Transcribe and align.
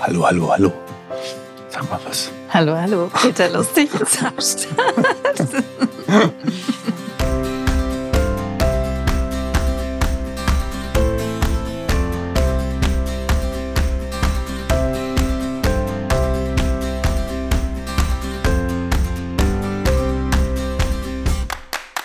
Hallo, 0.00 0.26
hallo, 0.26 0.50
hallo. 0.50 0.72
Sag 1.70 1.88
mal 1.90 2.00
was. 2.04 2.30
Hallo, 2.52 2.76
hallo. 2.76 3.10
Peter 3.22 3.48
Lustig 3.48 3.88
ist 3.94 4.22
am 4.22 4.34
Start. 4.38 4.68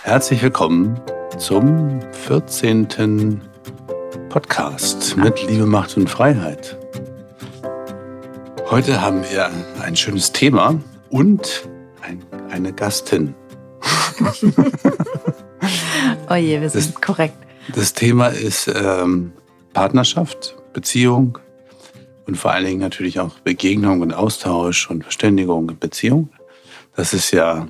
Herzlich 0.04 0.44
willkommen 0.44 1.02
zum 1.44 2.00
14. 2.26 3.42
Podcast 4.30 5.18
mit 5.18 5.46
Liebe, 5.46 5.66
Macht 5.66 5.98
und 5.98 6.10
Freiheit. 6.10 6.78
Heute 8.70 9.02
haben 9.02 9.24
wir 9.30 9.52
ein 9.82 9.98
schönes 9.98 10.32
Thema 10.32 10.80
und 11.10 11.68
ein, 12.02 12.24
eine 12.50 12.72
Gastin. 12.72 13.36
oh 16.30 16.36
je, 16.36 16.62
wir 16.62 16.70
sind 16.70 16.96
das, 16.96 17.02
korrekt. 17.02 17.36
Das 17.76 17.92
Thema 17.92 18.28
ist 18.28 18.72
ähm, 18.74 19.34
Partnerschaft, 19.74 20.56
Beziehung 20.72 21.40
und 22.26 22.38
vor 22.38 22.52
allen 22.52 22.68
Dingen 22.68 22.80
natürlich 22.80 23.20
auch 23.20 23.38
Begegnung 23.40 24.00
und 24.00 24.14
Austausch 24.14 24.90
und 24.90 25.04
Verständigung 25.04 25.68
und 25.68 25.82
Beziehung. 25.82 26.30
Das 26.96 27.14
ist 27.14 27.32
ja 27.32 27.68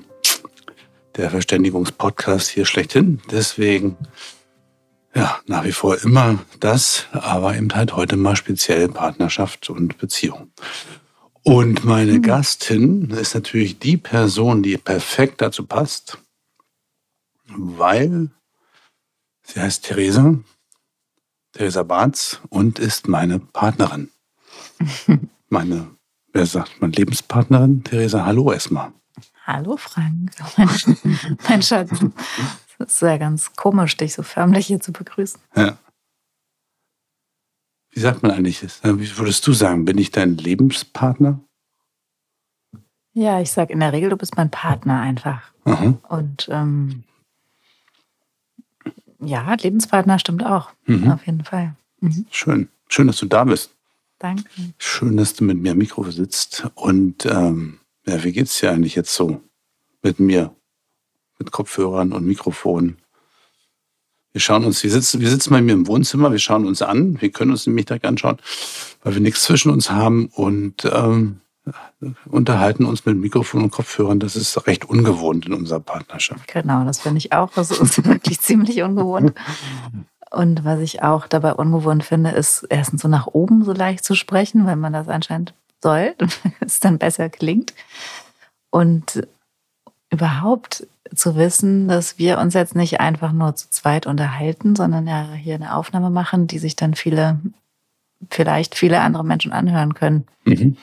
der 1.15 1.29
Verständigungspodcast 1.29 2.49
hier 2.49 2.65
schlechthin. 2.65 3.21
Deswegen 3.31 3.97
ja, 5.15 5.39
nach 5.45 5.63
wie 5.63 5.71
vor 5.71 6.01
immer 6.03 6.39
das, 6.59 7.05
aber 7.11 7.55
eben 7.55 7.73
halt 7.75 7.95
heute 7.95 8.15
mal 8.15 8.35
speziell 8.35 8.89
Partnerschaft 8.89 9.69
und 9.69 9.97
Beziehung. 9.97 10.51
Und 11.43 11.83
meine 11.83 12.13
mhm. 12.13 12.21
Gastin 12.21 13.09
ist 13.11 13.35
natürlich 13.35 13.77
die 13.79 13.97
Person, 13.97 14.63
die 14.63 14.77
perfekt 14.77 15.41
dazu 15.41 15.65
passt, 15.65 16.17
weil 17.47 18.31
sie 19.45 19.59
heißt 19.59 19.83
Theresa, 19.83 20.39
Theresa 21.51 21.83
Barz 21.83 22.41
und 22.49 22.79
ist 22.79 23.07
meine 23.07 23.39
Partnerin. 23.39 24.09
meine, 25.49 25.91
wer 26.31 26.45
sagt 26.45 26.81
man, 26.81 26.91
Lebenspartnerin? 26.91 27.83
Theresa, 27.83 28.25
hallo 28.25 28.51
erstmal. 28.51 28.93
Hallo 29.45 29.75
Frank, 29.77 30.31
mein, 30.57 30.69
mein 31.47 31.61
Schatz. 31.61 31.91
Es 32.79 32.95
ist 32.95 33.01
ja 33.01 33.17
ganz 33.17 33.53
komisch, 33.55 33.97
dich 33.97 34.13
so 34.13 34.23
förmlich 34.23 34.67
hier 34.67 34.79
zu 34.79 34.93
begrüßen. 34.93 35.39
Ja. 35.55 35.77
Wie 37.91 37.99
sagt 37.99 38.23
man 38.23 38.31
eigentlich? 38.31 38.61
Wie 38.83 39.17
würdest 39.17 39.45
du 39.45 39.53
sagen? 39.53 39.85
Bin 39.85 39.97
ich 39.97 40.11
dein 40.11 40.37
Lebenspartner? 40.37 41.39
Ja, 43.13 43.39
ich 43.39 43.51
sage 43.51 43.73
in 43.73 43.79
der 43.79 43.93
Regel, 43.93 44.09
du 44.09 44.17
bist 44.17 44.35
mein 44.35 44.49
Partner 44.49 44.99
einfach. 45.01 45.51
Mhm. 45.65 45.99
Und 46.09 46.47
ähm, 46.49 47.03
ja, 49.19 49.53
Lebenspartner 49.53 50.17
stimmt 50.19 50.43
auch. 50.43 50.71
Mhm. 50.85 51.11
Auf 51.11 51.25
jeden 51.25 51.43
Fall. 51.43 51.75
Mhm. 51.99 52.25
Schön. 52.31 52.69
Schön, 52.89 53.07
dass 53.07 53.17
du 53.17 53.27
da 53.27 53.43
bist. 53.43 53.71
Danke. 54.19 54.45
Schön, 54.77 55.17
dass 55.17 55.35
du 55.35 55.43
mit 55.43 55.57
mir 55.57 55.73
am 55.73 55.77
Mikro 55.77 56.09
sitzt. 56.09 56.67
Und 56.75 57.25
ähm, 57.25 57.79
ja, 58.05 58.23
wie 58.23 58.31
geht's 58.31 58.59
dir 58.59 58.71
eigentlich 58.71 58.95
jetzt 58.95 59.13
so 59.13 59.41
mit 60.01 60.19
mir? 60.19 60.55
mit 61.43 61.51
Kopfhörern 61.51 62.11
und 62.11 62.25
Mikrofon. 62.25 62.97
Wir 64.31 64.41
schauen 64.41 64.65
uns, 64.65 64.81
wir 64.83 64.89
sitzen, 64.89 65.21
wir 65.21 65.29
sitzen 65.29 65.51
bei 65.51 65.61
mir 65.61 65.73
im 65.73 65.87
Wohnzimmer, 65.87 66.31
wir 66.31 66.39
schauen 66.39 66.65
uns 66.65 66.81
an, 66.81 67.21
wir 67.21 67.29
können 67.31 67.51
uns 67.51 67.67
nämlich 67.67 67.85
da 67.85 67.97
anschauen, 68.01 68.37
weil 69.03 69.13
wir 69.13 69.21
nichts 69.21 69.43
zwischen 69.43 69.69
uns 69.69 69.91
haben 69.91 70.27
und 70.27 70.89
ähm, 70.91 71.41
unterhalten 72.25 72.85
uns 72.85 73.05
mit 73.05 73.15
Mikrofon 73.15 73.63
und 73.63 73.71
Kopfhörern. 73.71 74.19
Das 74.19 74.35
ist 74.35 74.65
recht 74.65 74.85
ungewohnt 74.85 75.45
in 75.45 75.53
unserer 75.53 75.79
Partnerschaft. 75.79 76.47
Genau, 76.47 76.83
das 76.83 76.99
finde 76.99 77.19
ich 77.19 77.31
auch. 77.31 77.51
Das 77.53 77.69
ist 77.69 78.05
wirklich 78.05 78.41
ziemlich 78.41 78.81
ungewohnt. 78.81 79.33
Und 80.31 80.65
was 80.65 80.79
ich 80.79 81.03
auch 81.03 81.27
dabei 81.27 81.53
ungewohnt 81.53 82.03
finde, 82.03 82.31
ist 82.31 82.65
erstens 82.69 83.03
so 83.03 83.07
nach 83.07 83.27
oben 83.27 83.63
so 83.63 83.71
leicht 83.71 84.03
zu 84.03 84.15
sprechen, 84.15 84.65
weil 84.65 84.77
man 84.77 84.93
das 84.93 85.07
anscheinend 85.07 85.53
soll, 85.83 86.15
es 86.59 86.79
dann 86.79 86.97
besser 86.97 87.29
klingt. 87.29 87.75
Und 88.71 89.27
überhaupt 90.09 90.87
zu 91.13 91.35
wissen, 91.35 91.87
dass 91.87 92.17
wir 92.17 92.39
uns 92.39 92.53
jetzt 92.53 92.75
nicht 92.75 92.99
einfach 92.99 93.31
nur 93.31 93.55
zu 93.55 93.69
zweit 93.69 94.07
unterhalten, 94.07 94.75
sondern 94.75 95.07
ja 95.07 95.33
hier 95.33 95.55
eine 95.55 95.75
Aufnahme 95.75 96.09
machen, 96.09 96.47
die 96.47 96.59
sich 96.59 96.75
dann 96.75 96.95
viele, 96.95 97.39
vielleicht 98.31 98.75
viele 98.75 99.01
andere 99.01 99.23
Menschen 99.23 99.51
anhören 99.51 99.93
können. 99.93 100.25
Mhm. 100.45 100.77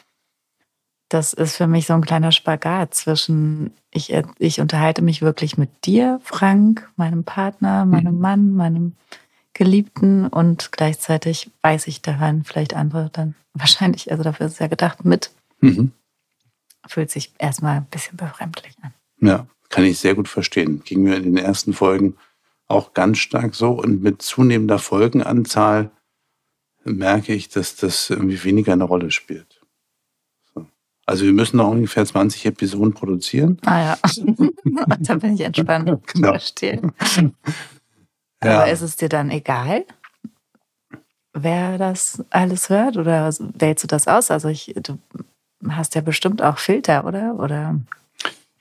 Das 1.09 1.32
ist 1.32 1.56
für 1.56 1.67
mich 1.67 1.87
so 1.87 1.94
ein 1.94 2.03
kleiner 2.03 2.31
Spagat 2.31 2.94
zwischen, 2.94 3.72
ich, 3.91 4.15
ich 4.38 4.61
unterhalte 4.61 5.03
mich 5.03 5.22
wirklich 5.22 5.59
mit 5.59 5.84
dir, 5.84 6.21
Frank, 6.22 6.88
meinem 6.94 7.25
Partner, 7.25 7.84
meinem 7.84 8.15
mhm. 8.15 8.21
Mann, 8.21 8.53
meinem 8.53 8.97
Geliebten 9.55 10.27
und 10.27 10.72
gleichzeitig 10.72 11.50
weiß 11.62 11.87
ich, 11.87 12.03
da 12.03 12.16
hören 12.16 12.44
vielleicht 12.44 12.75
andere 12.75 13.11
dann 13.12 13.34
wahrscheinlich, 13.55 14.11
also 14.11 14.22
dafür 14.22 14.47
ist 14.47 14.55
es 14.55 14.59
ja 14.59 14.69
gedacht, 14.69 15.05
mit. 15.05 15.31
Mhm. 15.61 15.93
Fühlt 16.87 17.11
sich 17.11 17.33
erstmal 17.38 17.78
ein 17.78 17.87
bisschen 17.87 18.16
befremdlich 18.16 18.75
an. 18.83 18.94
Ja, 19.21 19.47
kann 19.69 19.84
ich 19.84 19.99
sehr 19.99 20.15
gut 20.15 20.28
verstehen. 20.28 20.83
Ging 20.84 21.03
mir 21.03 21.16
in 21.16 21.25
den 21.25 21.37
ersten 21.37 21.72
Folgen 21.72 22.16
auch 22.69 22.94
ganz 22.94 23.19
stark 23.19 23.55
so. 23.55 23.72
Und 23.72 24.03
mit 24.03 24.22
zunehmender 24.22 24.78
Folgenanzahl 24.78 25.91
merke 26.84 27.34
ich, 27.34 27.49
dass 27.49 27.77
das 27.77 28.09
irgendwie 28.11 28.43
weniger 28.44 28.72
eine 28.72 28.84
Rolle 28.84 29.11
spielt. 29.11 29.61
So. 30.55 30.67
Also 31.05 31.25
wir 31.25 31.32
müssen 31.32 31.59
noch 31.59 31.71
ungefähr 31.71 32.06
20 32.06 32.47
Episoden 32.47 32.94
produzieren. 32.94 33.59
Ah 33.65 33.81
ja, 33.81 33.99
da 35.00 35.15
bin 35.17 35.34
ich 35.34 35.41
entspannt. 35.41 35.87
genau. 36.06 36.31
Verstehe. 36.31 36.81
Ja. 38.43 38.62
Aber 38.62 38.71
ist 38.71 38.81
es 38.81 38.97
dir 38.97 39.09
dann 39.09 39.31
egal, 39.31 39.84
wer 41.33 41.78
das 41.78 42.25
alles 42.31 42.69
hört? 42.69 42.97
Oder 42.97 43.33
wählst 43.55 43.84
du 43.84 43.87
das 43.87 44.09
aus? 44.09 44.31
Also 44.31 44.49
ich, 44.49 44.75
du 44.83 44.99
hast 45.69 45.95
ja 45.95 46.01
bestimmt 46.01 46.43
auch 46.43 46.59
Filter, 46.59 47.05
oder? 47.05 47.34
Oder 47.39 47.81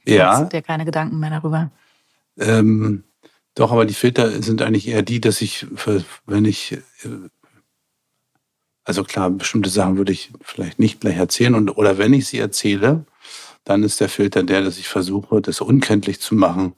ja. 0.05 0.39
Machst 0.39 0.53
dir 0.53 0.61
keine 0.61 0.85
Gedanken 0.85 1.19
mehr 1.19 1.29
darüber? 1.29 1.71
Ähm, 2.37 3.03
doch, 3.55 3.71
aber 3.71 3.85
die 3.85 3.93
Filter 3.93 4.41
sind 4.41 4.61
eigentlich 4.61 4.87
eher 4.87 5.01
die, 5.01 5.21
dass 5.21 5.41
ich, 5.41 5.67
wenn 6.25 6.45
ich, 6.45 6.73
äh, 6.73 7.29
also 8.83 9.03
klar, 9.03 9.29
bestimmte 9.29 9.69
Sachen 9.69 9.97
würde 9.97 10.11
ich 10.11 10.31
vielleicht 10.41 10.79
nicht 10.79 11.01
gleich 11.01 11.17
erzählen 11.17 11.55
und, 11.55 11.69
oder 11.71 11.97
wenn 11.97 12.13
ich 12.13 12.27
sie 12.27 12.39
erzähle, 12.39 13.05
dann 13.65 13.83
ist 13.83 13.99
der 13.99 14.09
Filter 14.09 14.43
der, 14.43 14.63
dass 14.63 14.77
ich 14.77 14.87
versuche, 14.87 15.41
das 15.41 15.61
unkenntlich 15.61 16.19
zu 16.21 16.33
machen, 16.35 16.73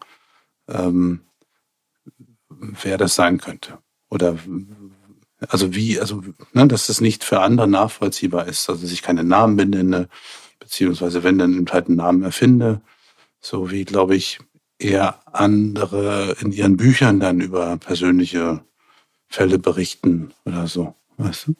ähm, 0.68 1.22
wer 2.84 2.98
das 2.98 3.16
sein 3.16 3.40
könnte. 3.40 3.80
Oder 4.10 4.38
also 5.48 5.74
wie, 5.74 6.00
also, 6.00 6.22
ne, 6.54 6.68
dass 6.68 6.88
das 6.88 7.02
nicht 7.02 7.24
für 7.24 7.42
andere 7.42 7.68
nachvollziehbar 7.68 8.48
ist, 8.48 8.70
also 8.70 8.84
dass 8.84 8.92
ich 8.92 9.02
keine 9.02 9.24
Namen 9.24 9.56
benenne, 9.56 10.08
beziehungsweise 10.60 11.24
wenn 11.24 11.40
dann 11.40 11.66
halt 11.72 11.88
einen 11.88 11.98
Namen 11.98 12.24
erfinde, 12.24 12.82
so 13.40 13.72
wie, 13.72 13.86
glaube 13.86 14.16
ich, 14.16 14.40
eher 14.78 15.20
andere 15.34 16.36
in 16.42 16.52
ihren 16.52 16.78
Büchern 16.78 17.20
dann 17.20 17.42
über 17.42 17.78
persönliche 17.78 18.64
Fälle 19.28 19.60
berichten 19.60 20.32
oder 20.46 20.68
so, 20.68 20.96
weißt 21.18 21.48
du? 21.48 21.56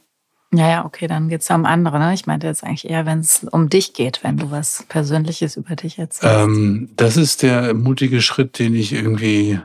Ja, 0.54 0.70
ja, 0.70 0.86
okay, 0.86 1.08
dann 1.08 1.30
geht 1.30 1.42
es 1.42 1.50
um 1.50 1.66
andere. 1.66 1.98
Ne? 1.98 2.14
Ich 2.14 2.26
meinte 2.26 2.46
jetzt 2.46 2.64
eigentlich 2.64 2.90
eher, 2.90 3.06
wenn 3.06 3.20
es 3.20 3.46
um 3.50 3.70
dich 3.70 3.94
geht, 3.94 4.22
wenn 4.24 4.36
du 4.36 4.52
was 4.52 4.84
Persönliches 4.90 5.56
über 5.56 5.78
dich 5.78 5.98
erzählst. 5.98 6.36
Ähm, 6.36 6.90
das 6.98 7.16
ist 7.16 7.42
der 7.42 7.74
mutige 7.74 8.22
Schritt, 8.22 8.60
den 8.60 8.76
ich 8.76 8.92
irgendwie, 8.92 9.62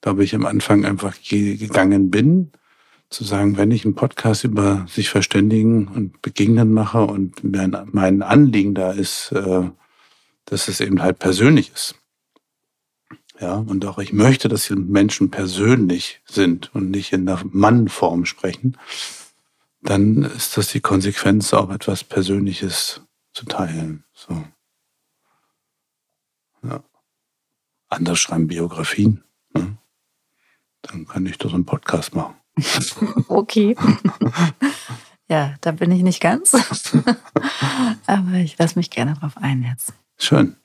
glaube 0.00 0.24
ich, 0.24 0.34
am 0.34 0.46
Anfang 0.46 0.84
einfach 0.84 1.16
gegangen 1.22 2.10
bin. 2.10 2.52
Zu 3.08 3.24
sagen, 3.24 3.56
wenn 3.56 3.72
ich 3.72 3.84
einen 3.84 3.96
Podcast 3.96 4.44
über 4.44 4.86
sich 4.88 5.10
verständigen 5.10 5.88
und 5.88 6.22
begegnen 6.22 6.72
mache 6.72 7.02
und 7.02 7.42
mein 7.42 8.22
Anliegen 8.22 8.74
da 8.74 8.92
ist, 8.92 9.32
äh, 9.32 9.68
dass 10.44 10.68
es 10.68 10.80
eben 10.80 11.02
halt 11.02 11.18
persönlich 11.18 11.72
ist. 11.74 11.96
Ja, 13.40 13.54
und 13.54 13.84
auch 13.86 13.98
ich 13.98 14.12
möchte, 14.12 14.48
dass 14.48 14.66
die 14.66 14.76
Menschen 14.76 15.30
persönlich 15.30 16.20
sind 16.26 16.74
und 16.74 16.90
nicht 16.90 17.12
in 17.12 17.24
der 17.24 17.40
Mannform 17.44 18.26
sprechen, 18.26 18.76
dann 19.82 20.22
ist 20.22 20.58
das 20.58 20.68
die 20.68 20.80
Konsequenz, 20.80 21.54
auch 21.54 21.70
etwas 21.70 22.04
Persönliches 22.04 23.00
zu 23.32 23.46
teilen. 23.46 24.04
So. 24.12 24.44
Ja. 26.62 26.84
Andere 27.88 28.16
schreiben 28.16 28.46
Biografien. 28.46 29.24
Ne? 29.54 29.78
Dann 30.82 31.06
kann 31.06 31.26
ich 31.26 31.38
doch 31.38 31.54
einen 31.54 31.66
Podcast 31.66 32.14
machen. 32.14 32.34
okay. 33.28 33.76
ja, 35.28 35.54
da 35.60 35.72
bin 35.72 35.90
ich 35.92 36.02
nicht 36.02 36.20
ganz. 36.20 36.54
Aber 38.06 38.34
ich 38.34 38.58
lasse 38.58 38.78
mich 38.78 38.90
gerne 38.90 39.14
drauf 39.14 39.36
ein 39.36 39.62
jetzt. 39.62 39.92
Schön. 40.18 40.56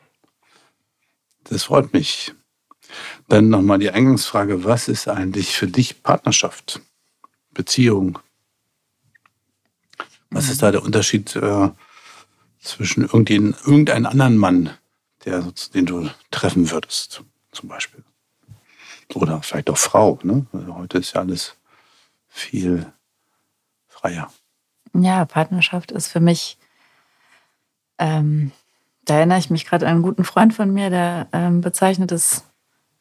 Das 1.46 1.64
freut 1.64 1.94
mich. 1.94 2.34
Dann 3.28 3.50
nochmal 3.50 3.80
die 3.80 3.92
Eingangsfrage, 3.92 4.64
was 4.64 4.88
ist 4.88 5.08
eigentlich 5.08 5.56
für 5.56 5.68
dich 5.68 6.04
Partnerschaft, 6.04 6.82
Beziehung? 7.52 8.20
Was 10.30 10.50
ist 10.50 10.62
da 10.62 10.72
der 10.72 10.84
Unterschied 10.84 11.36
äh, 11.36 11.70
zwischen 12.60 13.04
irgendeinem 13.04 14.06
anderen 14.06 14.38
Mann, 14.38 14.72
der, 15.24 15.52
den 15.74 15.86
du 15.86 16.10
treffen 16.32 16.72
würdest, 16.72 17.24
zum 17.52 17.70
Beispiel? 17.70 18.04
Oder 19.14 19.42
vielleicht 19.42 19.70
auch 19.70 19.78
Frau. 19.78 20.20
Ne? 20.24 20.46
Also 20.52 20.76
heute 20.76 20.98
ist 20.98 21.14
ja 21.14 21.22
alles 21.22 21.56
viel 22.28 22.92
freier. 23.88 24.32
Ja, 24.94 25.26
Partnerschaft 25.26 25.92
ist 25.92 26.08
für 26.08 26.20
mich, 26.20 26.58
ähm, 27.98 28.52
da 29.04 29.18
erinnere 29.18 29.40
ich 29.40 29.50
mich 29.50 29.66
gerade 29.66 29.86
an 29.86 29.94
einen 29.94 30.04
guten 30.04 30.24
Freund 30.24 30.54
von 30.54 30.74
mir, 30.74 30.90
der 30.90 31.28
ähm, 31.34 31.62
bezeichnet 31.62 32.12
es 32.12 32.44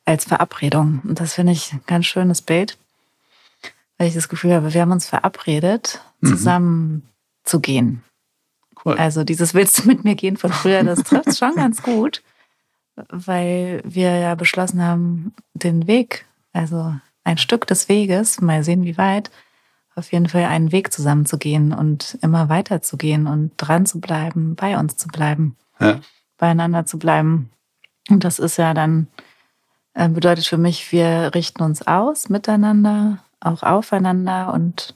als 0.05 0.25
Verabredung. 0.25 1.01
Und 1.05 1.21
das 1.21 1.35
finde 1.35 1.53
ich 1.53 1.73
ein 1.73 1.83
ganz 1.87 2.06
schönes 2.06 2.43
Bild, 2.43 2.77
weil 3.97 4.09
ich 4.09 4.15
das 4.15 4.29
Gefühl 4.29 4.55
habe, 4.55 4.75
wir 4.75 4.81
haben 4.81 4.93
uns 4.93 5.06
verabredet, 5.06 6.01
mhm. 6.21 6.29
zusammen 6.29 6.89
mhm. 6.89 7.03
zu 7.45 7.61
gehen. 7.61 8.03
Cool. 8.85 8.99
Also 8.99 9.25
dieses 9.25 9.55
Willst 9.55 9.79
du 9.79 9.89
mit 9.89 10.05
mir 10.05 10.15
gehen 10.15 10.37
von 10.37 10.53
früher, 10.53 10.83
das 10.85 11.03
trifft 11.03 11.37
schon 11.39 11.55
ganz 11.55 11.83
gut, 11.83 12.23
weil 13.08 13.82
wir 13.85 14.17
ja 14.19 14.35
beschlossen 14.35 14.82
haben, 14.82 15.35
den 15.55 15.87
Weg, 15.87 16.26
also 16.52 16.94
ein 17.25 17.38
Stück 17.38 17.67
des 17.67 17.88
Weges, 17.88 18.41
mal 18.41 18.62
sehen 18.62 18.85
wie 18.85 18.99
weit, 18.99 19.31
auf 19.96 20.12
jeden 20.12 20.29
Fall 20.29 20.44
einen 20.44 20.73
Weg 20.73 20.93
zusammen 20.93 21.26
zu 21.26 21.38
gehen 21.38 21.73
und 21.73 22.19
immer 22.20 22.49
weiter 22.49 22.82
zu 22.82 22.96
gehen 22.96 23.26
und 23.26 23.52
dran 23.56 23.87
zu 23.87 24.00
bleiben, 24.00 24.56
bei 24.56 24.79
uns 24.79 24.96
zu 24.96 25.08
bleiben, 25.08 25.56
ja. 25.81 26.00
beieinander 26.37 26.85
zu 26.85 26.99
bleiben. 26.99 27.50
Und 28.11 28.25
das 28.25 28.38
ist 28.38 28.56
ja 28.56 28.75
dann, 28.75 29.08
äh, 29.94 30.08
bedeutet 30.08 30.46
für 30.46 30.58
mich, 30.58 30.91
wir 30.93 31.32
richten 31.35 31.62
uns 31.62 31.87
aus 31.87 32.29
miteinander, 32.29 33.19
auch 33.41 33.62
aufeinander 33.62 34.52
und 34.52 34.94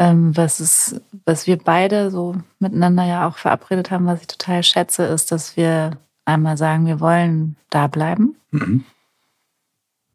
ähm, 0.00 0.36
was 0.36 0.60
ist, 0.60 1.00
was 1.24 1.46
wir 1.46 1.58
beide 1.58 2.10
so 2.10 2.36
miteinander 2.58 3.04
ja 3.04 3.26
auch 3.28 3.36
verabredet 3.36 3.90
haben, 3.90 4.06
was 4.06 4.20
ich 4.20 4.28
total 4.28 4.62
schätze, 4.62 5.04
ist, 5.04 5.32
dass 5.32 5.56
wir 5.56 5.98
einmal 6.28 6.56
sagen, 6.56 6.86
wir 6.86 7.00
wollen 7.00 7.56
da 7.70 7.86
bleiben. 7.86 8.36
Mhm. 8.50 8.84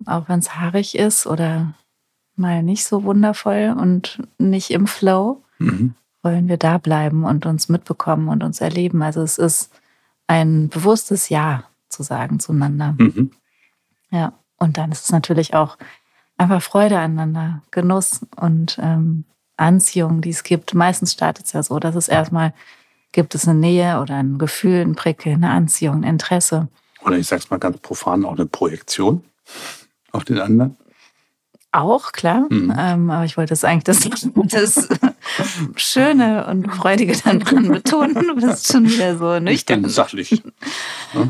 Auch 0.06 0.30
wenn 0.30 0.40
es 0.40 0.56
haarig 0.56 0.98
ist 0.98 1.26
oder 1.28 1.74
mal 2.36 2.64
nicht 2.64 2.86
so 2.86 3.04
wundervoll 3.04 3.76
und 3.78 4.22
nicht 4.38 4.72
im 4.72 4.88
Flow, 4.88 5.44
mhm. 5.58 5.96
wollen 6.22 6.48
wir 6.48 6.58
da 6.58 6.78
bleiben 6.78 7.24
und 7.26 7.46
uns 7.46 7.68
mitbekommen 7.68 8.30
und 8.30 8.44
uns 8.44 8.62
erleben. 8.62 9.02
Also 9.02 9.22
es 9.22 9.38
ist 9.38 9.72
ein 10.28 10.70
bewusstes 10.70 11.30
Ja 11.30 11.64
zu 11.90 12.04
sagen 12.04 12.40
zueinander. 12.40 12.96
Mhm. 12.98 13.32
Ja, 14.10 14.34
und 14.58 14.78
dann 14.78 14.92
ist 14.92 15.06
es 15.06 15.12
natürlich 15.12 15.54
auch 15.54 15.78
einfach 16.38 16.62
Freude 16.62 17.00
aneinander, 17.00 17.62
Genuss 17.72 18.26
und 18.36 18.78
ähm, 18.82 19.26
Anziehung, 19.58 20.22
die 20.22 20.30
es 20.30 20.44
gibt. 20.44 20.74
Meistens 20.74 21.14
startet 21.14 21.46
es 21.46 21.54
ja 21.54 21.64
so, 21.64 21.80
dass 21.80 21.96
es 21.96 22.08
erstmal 22.08 22.54
gibt 23.14 23.36
es 23.36 23.48
eine 23.48 23.58
Nähe 23.58 24.02
oder 24.02 24.16
ein 24.16 24.38
Gefühl, 24.38 24.82
ein 24.82 24.96
Prickeln, 24.96 25.44
eine 25.44 25.52
Anziehung, 25.52 26.04
ein 26.04 26.04
Interesse. 26.04 26.68
Oder 27.06 27.18
ich 27.18 27.28
sag's 27.28 27.50
mal 27.50 27.58
ganz 27.58 27.78
profan, 27.78 28.26
auch 28.26 28.34
eine 28.34 28.46
Projektion 28.46 29.24
auf 30.12 30.26
den 30.26 30.40
anderen. 30.40 30.78
Auch, 31.72 32.12
klar. 32.12 32.46
Mhm. 32.50 32.74
Ähm, 32.78 33.10
aber 33.10 33.26
ich 33.26 33.36
wollte 33.36 33.54
es 33.54 33.64
eigentlich 33.64 33.86
das, 33.86 34.08
das 34.52 34.90
Schöne 35.76 36.46
und 36.46 36.72
Freudige 36.72 37.18
dann 37.24 37.40
dran 37.40 37.70
betonen. 37.70 38.14
Du 38.14 38.36
bist 38.36 38.72
schon 38.72 38.86
wieder 38.86 39.18
so 39.18 39.40
nüchtern. 39.40 39.88
sachlich. 39.90 40.44
Ja. 41.14 41.30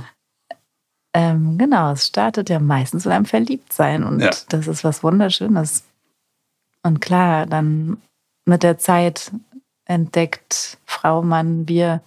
Ähm, 1.13 1.57
genau, 1.57 1.91
es 1.91 2.07
startet 2.07 2.49
ja 2.49 2.59
meistens 2.59 3.05
mit 3.05 3.13
einem 3.13 3.25
Verliebtsein 3.25 4.03
und 4.03 4.19
ja. 4.19 4.31
das 4.49 4.67
ist 4.67 4.83
was 4.83 5.03
Wunderschönes. 5.03 5.83
Und 6.81 6.99
klar, 6.99 7.45
dann 7.45 8.01
mit 8.45 8.63
der 8.63 8.77
Zeit 8.79 9.31
entdeckt 9.85 10.77
Frau, 10.85 11.21
Mann, 11.21 11.67
wir 11.67 12.01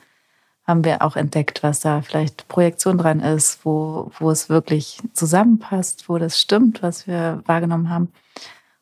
haben 0.66 0.84
wir 0.84 1.02
auch 1.02 1.16
entdeckt, 1.16 1.62
was 1.62 1.80
da 1.80 2.02
vielleicht 2.02 2.48
Projektion 2.48 2.98
dran 2.98 3.20
ist, 3.20 3.64
wo, 3.64 4.10
wo 4.18 4.30
es 4.30 4.48
wirklich 4.48 5.00
zusammenpasst, 5.12 6.08
wo 6.08 6.18
das 6.18 6.40
stimmt, 6.40 6.82
was 6.82 7.06
wir 7.06 7.42
wahrgenommen 7.46 7.88
haben, 7.88 8.12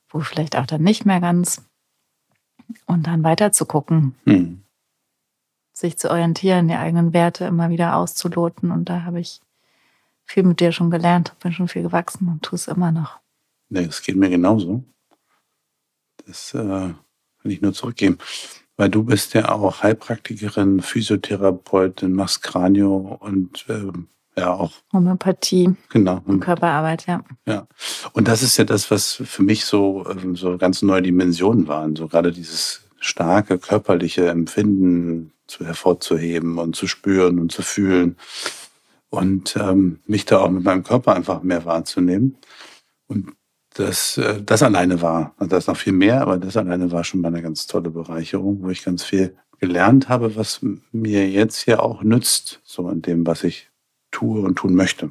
wo 0.08 0.20
vielleicht 0.20 0.56
auch 0.56 0.67
dann 0.67 0.82
nicht 0.82 1.05
mehr 1.05 1.20
ganz. 1.20 1.62
Und 2.87 3.06
dann 3.06 3.23
weiter 3.23 3.52
zu 3.52 3.67
gucken, 3.67 4.14
hm. 4.25 4.62
sich 5.75 5.99
zu 5.99 6.11
orientieren, 6.11 6.69
die 6.69 6.75
eigenen 6.75 7.12
Werte 7.12 7.44
immer 7.44 7.69
wieder 7.69 7.96
auszuloten. 7.96 8.70
Und 8.70 8.88
da 8.88 9.02
habe 9.02 9.20
ich 9.20 9.43
viel 10.25 10.44
mit 10.44 10.61
dir 10.61 10.73
schon 10.73 10.91
gelernt, 10.91 11.35
bin 11.41 11.52
schon 11.52 11.69
viel 11.69 11.82
gewachsen 11.82 12.29
und 12.29 12.43
tue 12.43 12.56
es 12.56 12.67
immer 12.67 12.91
noch. 12.91 13.20
Nee, 13.69 13.85
das 13.85 14.02
geht 14.02 14.17
mir 14.17 14.31
genauso. 14.31 14.82
Das 16.26 16.55
äh, 16.55 16.58
kann 16.58 16.96
ich 17.44 17.61
nur 17.61 17.75
zurückgeben. 17.75 18.17
Weil 18.76 18.88
du 18.88 19.05
bist 19.05 19.35
ja 19.35 19.50
auch 19.50 19.82
Heilpraktikerin, 19.82 20.81
Physiotherapeutin, 20.81 22.12
machst 22.12 22.43
Kranio 22.43 23.19
und 23.21 23.67
äh, 23.69 23.93
ja 24.37 24.53
auch 24.53 24.73
Homöopathie. 24.93 25.75
Genau. 25.91 26.21
Und 26.26 26.41
Körperarbeit, 26.41 27.06
ja. 27.06 27.23
Ja. 27.47 27.69
Und 28.12 28.29
das 28.29 28.43
ist 28.43 28.56
ja 28.56 28.65
das, 28.65 28.91
was 28.91 29.23
für 29.25 29.43
mich 29.43 29.65
so, 29.65 30.06
ähm, 30.11 30.37
so 30.37 30.59
ganz 30.59 30.82
neue 30.82 31.03
Dimensionen 31.03 31.69
waren. 31.69 31.94
So 31.94 32.09
gerade 32.09 32.32
dieses 32.32 32.82
starke 32.99 33.59
körperliche 33.59 34.29
Empfinden 34.29 35.32
zu 35.47 35.65
hervorzuheben 35.65 36.59
und 36.59 36.75
zu 36.75 36.87
spüren 36.87 37.38
und 37.38 37.53
zu 37.53 37.62
fühlen. 37.62 38.17
Und 39.11 39.56
ähm, 39.56 40.00
mich 40.06 40.25
da 40.25 40.41
auch 40.41 40.50
mit 40.50 40.65
meinem 40.65 40.82
Körper 40.82 41.15
einfach 41.15 41.43
mehr 41.43 41.65
wahrzunehmen. 41.65 42.37
Und 43.06 43.32
das, 43.75 44.17
äh, 44.19 44.43
das 44.43 44.62
alleine 44.62 45.03
war, 45.03 45.35
also 45.37 45.50
das 45.50 45.67
noch 45.67 45.76
viel 45.76 45.93
mehr, 45.93 46.23
aber 46.23 46.38
das 46.38 46.56
alleine 46.56 46.91
war 46.91 47.05
schon 47.05 47.21
mal 47.21 47.29
eine 47.29 47.43
ganz 47.43 47.67
tolle 47.67 47.91
Bereicherung, 47.91 48.62
wo 48.62 48.71
ich 48.71 48.85
ganz 48.85 49.05
viel 49.05 49.37
gelernt 49.59 50.09
habe, 50.09 50.37
was 50.37 50.61
mir 50.93 51.31
jetzt 51.31 51.62
hier 51.62 51.82
auch 51.82 52.03
nützt, 52.03 52.61
so 52.65 52.88
in 52.88 53.03
dem, 53.03 53.26
was 53.26 53.44
ich 53.44 53.71
tue 54.11 54.41
und 54.41 54.56
tun 54.56 54.75
möchte. 54.75 55.11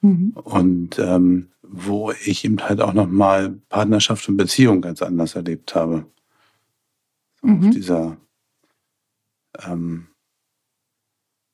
Mhm. 0.00 0.32
Und 0.42 0.98
ähm, 0.98 1.48
wo 1.62 2.12
ich 2.12 2.44
eben 2.44 2.60
halt 2.62 2.80
auch 2.80 2.94
nochmal 2.94 3.50
Partnerschaft 3.68 4.28
und 4.28 4.36
Beziehung 4.36 4.80
ganz 4.80 5.02
anders 5.02 5.34
erlebt 5.34 5.74
habe. 5.74 6.06
mhm. 7.42 7.68
Auf 7.68 7.70
dieser 7.70 8.16
ähm, 9.66 10.06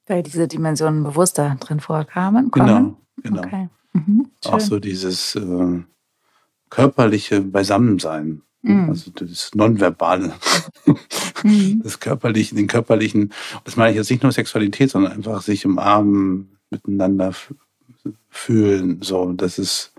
Weil 0.07 0.23
diese 0.23 0.47
Dimensionen 0.47 1.03
bewusster 1.03 1.57
drin 1.59 1.81
vorkamen. 1.81 2.51
Kommen. 2.51 2.67
Genau, 2.67 2.97
genau. 3.23 3.43
Okay. 3.43 3.69
Mhm, 3.93 4.31
auch 4.45 4.61
so 4.61 4.81
dieses 4.81 5.37
äh, 5.37 5.83
körperliche 6.75 7.41
Beisammensein. 7.41 8.43
Mhm. 8.63 8.89
Also 8.89 9.11
das 9.13 9.55
Nonverbale. 9.55 10.35
Mhm. 10.87 10.99
Das 11.85 12.01
körperliche, 12.01 12.55
den 12.55 12.69
körperlichen, 12.69 13.35
das 13.65 13.77
meine 13.77 13.91
ich 13.91 13.99
jetzt 13.99 14.11
nicht 14.11 14.23
nur 14.23 14.33
Sexualität, 14.33 14.91
sondern 14.91 15.13
einfach 15.13 15.43
sich 15.43 15.67
umarmen, 15.67 16.57
miteinander 16.71 17.35
fühlen. 18.31 19.03
So, 19.03 19.31
das 19.35 19.59
ist 19.59 19.93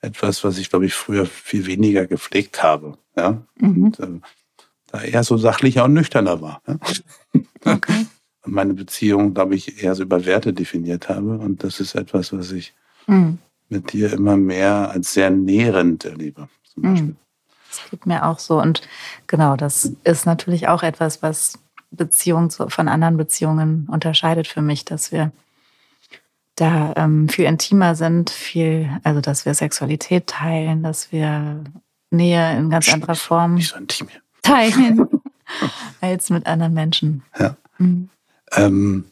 etwas, 0.00 0.44
was 0.44 0.56
ich, 0.56 0.70
glaube 0.70 0.86
ich, 0.86 0.94
früher 0.94 1.26
viel 1.26 1.66
weniger 1.66 2.06
gepflegt 2.06 2.62
habe. 2.62 2.96
Ja? 3.14 3.42
Mhm. 3.60 3.84
Und, 3.84 4.00
äh, 4.00 4.20
da 4.90 5.02
eher 5.02 5.22
so 5.24 5.36
sachlicher 5.36 5.84
und 5.84 5.92
nüchterner 5.92 6.40
war. 6.40 6.62
Ja? 6.66 6.78
Okay. 7.64 8.06
Und 8.44 8.54
meine 8.54 8.72
Beziehung, 8.72 9.34
glaube 9.34 9.56
ich, 9.56 9.82
eher 9.82 9.94
so 9.94 10.04
über 10.04 10.24
Werte 10.24 10.54
definiert 10.54 11.08
habe. 11.10 11.36
Und 11.38 11.64
das 11.64 11.80
ist 11.80 11.96
etwas, 11.96 12.32
was 12.32 12.52
ich 12.52 12.72
mhm 13.06 13.38
mit 13.68 13.92
dir 13.92 14.12
immer 14.12 14.36
mehr 14.36 14.90
als 14.90 15.12
sehr 15.12 15.30
nährend 15.30 16.04
erlebe. 16.04 16.48
Zum 16.64 16.82
mhm. 16.82 16.90
Beispiel. 16.90 17.16
Das 17.68 17.90
geht 17.90 18.06
mir 18.06 18.26
auch 18.26 18.38
so. 18.38 18.60
Und 18.60 18.82
genau, 19.26 19.56
das 19.56 19.92
ist 20.04 20.26
natürlich 20.26 20.68
auch 20.68 20.82
etwas, 20.82 21.22
was 21.22 21.58
Beziehungen 21.90 22.50
von 22.50 22.88
anderen 22.88 23.16
Beziehungen 23.16 23.88
unterscheidet 23.90 24.46
für 24.46 24.62
mich, 24.62 24.84
dass 24.84 25.12
wir 25.12 25.32
da 26.56 26.92
ähm, 26.96 27.28
viel 27.28 27.44
intimer 27.44 27.94
sind, 27.94 28.30
viel, 28.30 28.90
also 29.04 29.20
dass 29.20 29.46
wir 29.46 29.54
Sexualität 29.54 30.26
teilen, 30.26 30.82
dass 30.82 31.12
wir 31.12 31.62
Nähe 32.10 32.56
in 32.56 32.70
ganz 32.70 32.92
anderer 32.92 33.14
Form 33.14 33.54
nicht 33.54 33.70
so 33.70 33.76
intim 33.76 34.08
teilen 34.42 35.08
als 36.00 36.30
mit 36.30 36.46
anderen 36.46 36.74
Menschen. 36.74 37.22
Ja. 37.38 37.56
Mhm. 37.78 38.08
Ähm, 38.52 39.04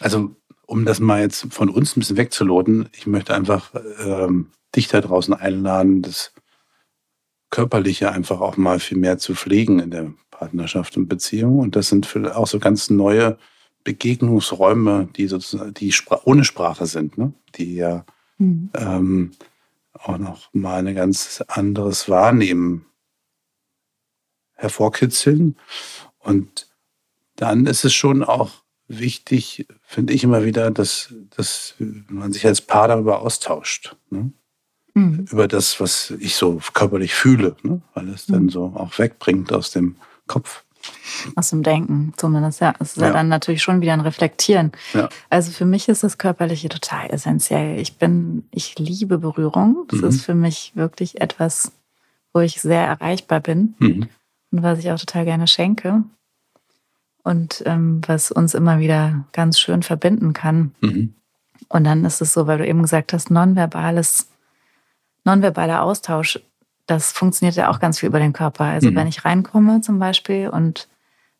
also 0.00 0.34
um 0.66 0.84
das 0.84 1.00
mal 1.00 1.20
jetzt 1.20 1.46
von 1.50 1.70
uns 1.70 1.96
ein 1.96 2.00
bisschen 2.00 2.16
wegzuloten, 2.16 2.88
ich 2.92 3.06
möchte 3.06 3.34
einfach 3.34 3.72
ähm, 4.04 4.50
dich 4.74 4.88
da 4.88 5.00
draußen 5.00 5.32
einladen, 5.32 6.02
das 6.02 6.32
Körperliche 7.50 8.10
einfach 8.10 8.40
auch 8.40 8.56
mal 8.56 8.80
viel 8.80 8.98
mehr 8.98 9.18
zu 9.18 9.34
pflegen 9.34 9.78
in 9.78 9.90
der 9.90 10.12
Partnerschaft 10.30 10.96
und 10.96 11.08
Beziehung. 11.08 11.60
Und 11.60 11.76
das 11.76 11.88
sind 11.88 12.14
auch 12.34 12.46
so 12.46 12.58
ganz 12.58 12.90
neue 12.90 13.38
Begegnungsräume, 13.84 15.08
die 15.16 15.28
sozusagen, 15.28 15.72
die 15.72 15.94
ohne 16.24 16.44
Sprache 16.44 16.86
sind, 16.86 17.16
ne? 17.16 17.32
die 17.54 17.76
ja 17.76 18.04
mhm. 18.38 18.70
ähm, 18.74 19.30
auch 19.92 20.18
noch 20.18 20.52
mal 20.52 20.86
ein 20.86 20.94
ganz 20.94 21.42
anderes 21.46 22.08
Wahrnehmen 22.08 22.84
hervorkitzeln. 24.54 25.56
Und 26.18 26.68
dann 27.36 27.66
ist 27.66 27.84
es 27.84 27.94
schon 27.94 28.24
auch 28.24 28.65
wichtig, 28.88 29.66
finde 29.82 30.12
ich 30.12 30.24
immer 30.24 30.44
wieder, 30.44 30.70
dass, 30.70 31.12
dass 31.36 31.74
man 31.78 32.32
sich 32.32 32.46
als 32.46 32.60
Paar 32.60 32.88
darüber 32.88 33.20
austauscht. 33.20 33.96
Ne? 34.10 34.32
Mhm. 34.94 35.26
Über 35.30 35.48
das, 35.48 35.80
was 35.80 36.12
ich 36.18 36.36
so 36.36 36.60
körperlich 36.72 37.14
fühle, 37.14 37.56
ne? 37.62 37.80
weil 37.94 38.08
es 38.08 38.28
mhm. 38.28 38.32
dann 38.32 38.48
so 38.48 38.72
auch 38.74 38.98
wegbringt 38.98 39.52
aus 39.52 39.70
dem 39.70 39.96
Kopf. 40.26 40.64
Aus 41.34 41.50
dem 41.50 41.64
Denken 41.64 42.12
zumindest, 42.16 42.60
ja. 42.60 42.72
Es 42.78 42.90
ist 42.90 42.98
ja. 42.98 43.08
ja 43.08 43.12
dann 43.12 43.28
natürlich 43.28 43.62
schon 43.62 43.80
wieder 43.80 43.92
ein 43.92 44.00
Reflektieren. 44.00 44.70
Ja. 44.94 45.08
Also 45.30 45.50
für 45.50 45.64
mich 45.64 45.88
ist 45.88 46.04
das 46.04 46.16
Körperliche 46.16 46.68
total 46.68 47.10
essentiell. 47.10 47.80
Ich 47.80 47.96
bin, 47.96 48.46
ich 48.52 48.78
liebe 48.78 49.18
Berührung. 49.18 49.86
Das 49.88 50.00
mhm. 50.00 50.08
ist 50.08 50.24
für 50.24 50.34
mich 50.34 50.72
wirklich 50.76 51.20
etwas, 51.20 51.72
wo 52.32 52.40
ich 52.40 52.60
sehr 52.60 52.86
erreichbar 52.86 53.40
bin 53.40 53.74
mhm. 53.78 54.08
und 54.52 54.62
was 54.62 54.78
ich 54.78 54.92
auch 54.92 54.98
total 54.98 55.24
gerne 55.24 55.48
schenke 55.48 56.04
und 57.26 57.64
ähm, 57.66 58.00
was 58.06 58.30
uns 58.30 58.54
immer 58.54 58.78
wieder 58.78 59.24
ganz 59.32 59.58
schön 59.58 59.82
verbinden 59.82 60.32
kann. 60.32 60.72
Mhm. 60.80 61.14
Und 61.68 61.82
dann 61.82 62.04
ist 62.04 62.20
es 62.20 62.32
so, 62.32 62.46
weil 62.46 62.58
du 62.58 62.66
eben 62.66 62.82
gesagt 62.82 63.12
hast, 63.12 63.32
nonverbales, 63.32 64.28
nonverbaler 65.24 65.82
Austausch, 65.82 66.38
das 66.86 67.10
funktioniert 67.10 67.56
ja 67.56 67.68
auch 67.68 67.80
ganz 67.80 67.98
viel 67.98 68.10
über 68.10 68.20
den 68.20 68.32
Körper. 68.32 68.66
Also 68.66 68.92
mhm. 68.92 68.94
wenn 68.94 69.08
ich 69.08 69.24
reinkomme 69.24 69.80
zum 69.80 69.98
Beispiel 69.98 70.48
und 70.48 70.86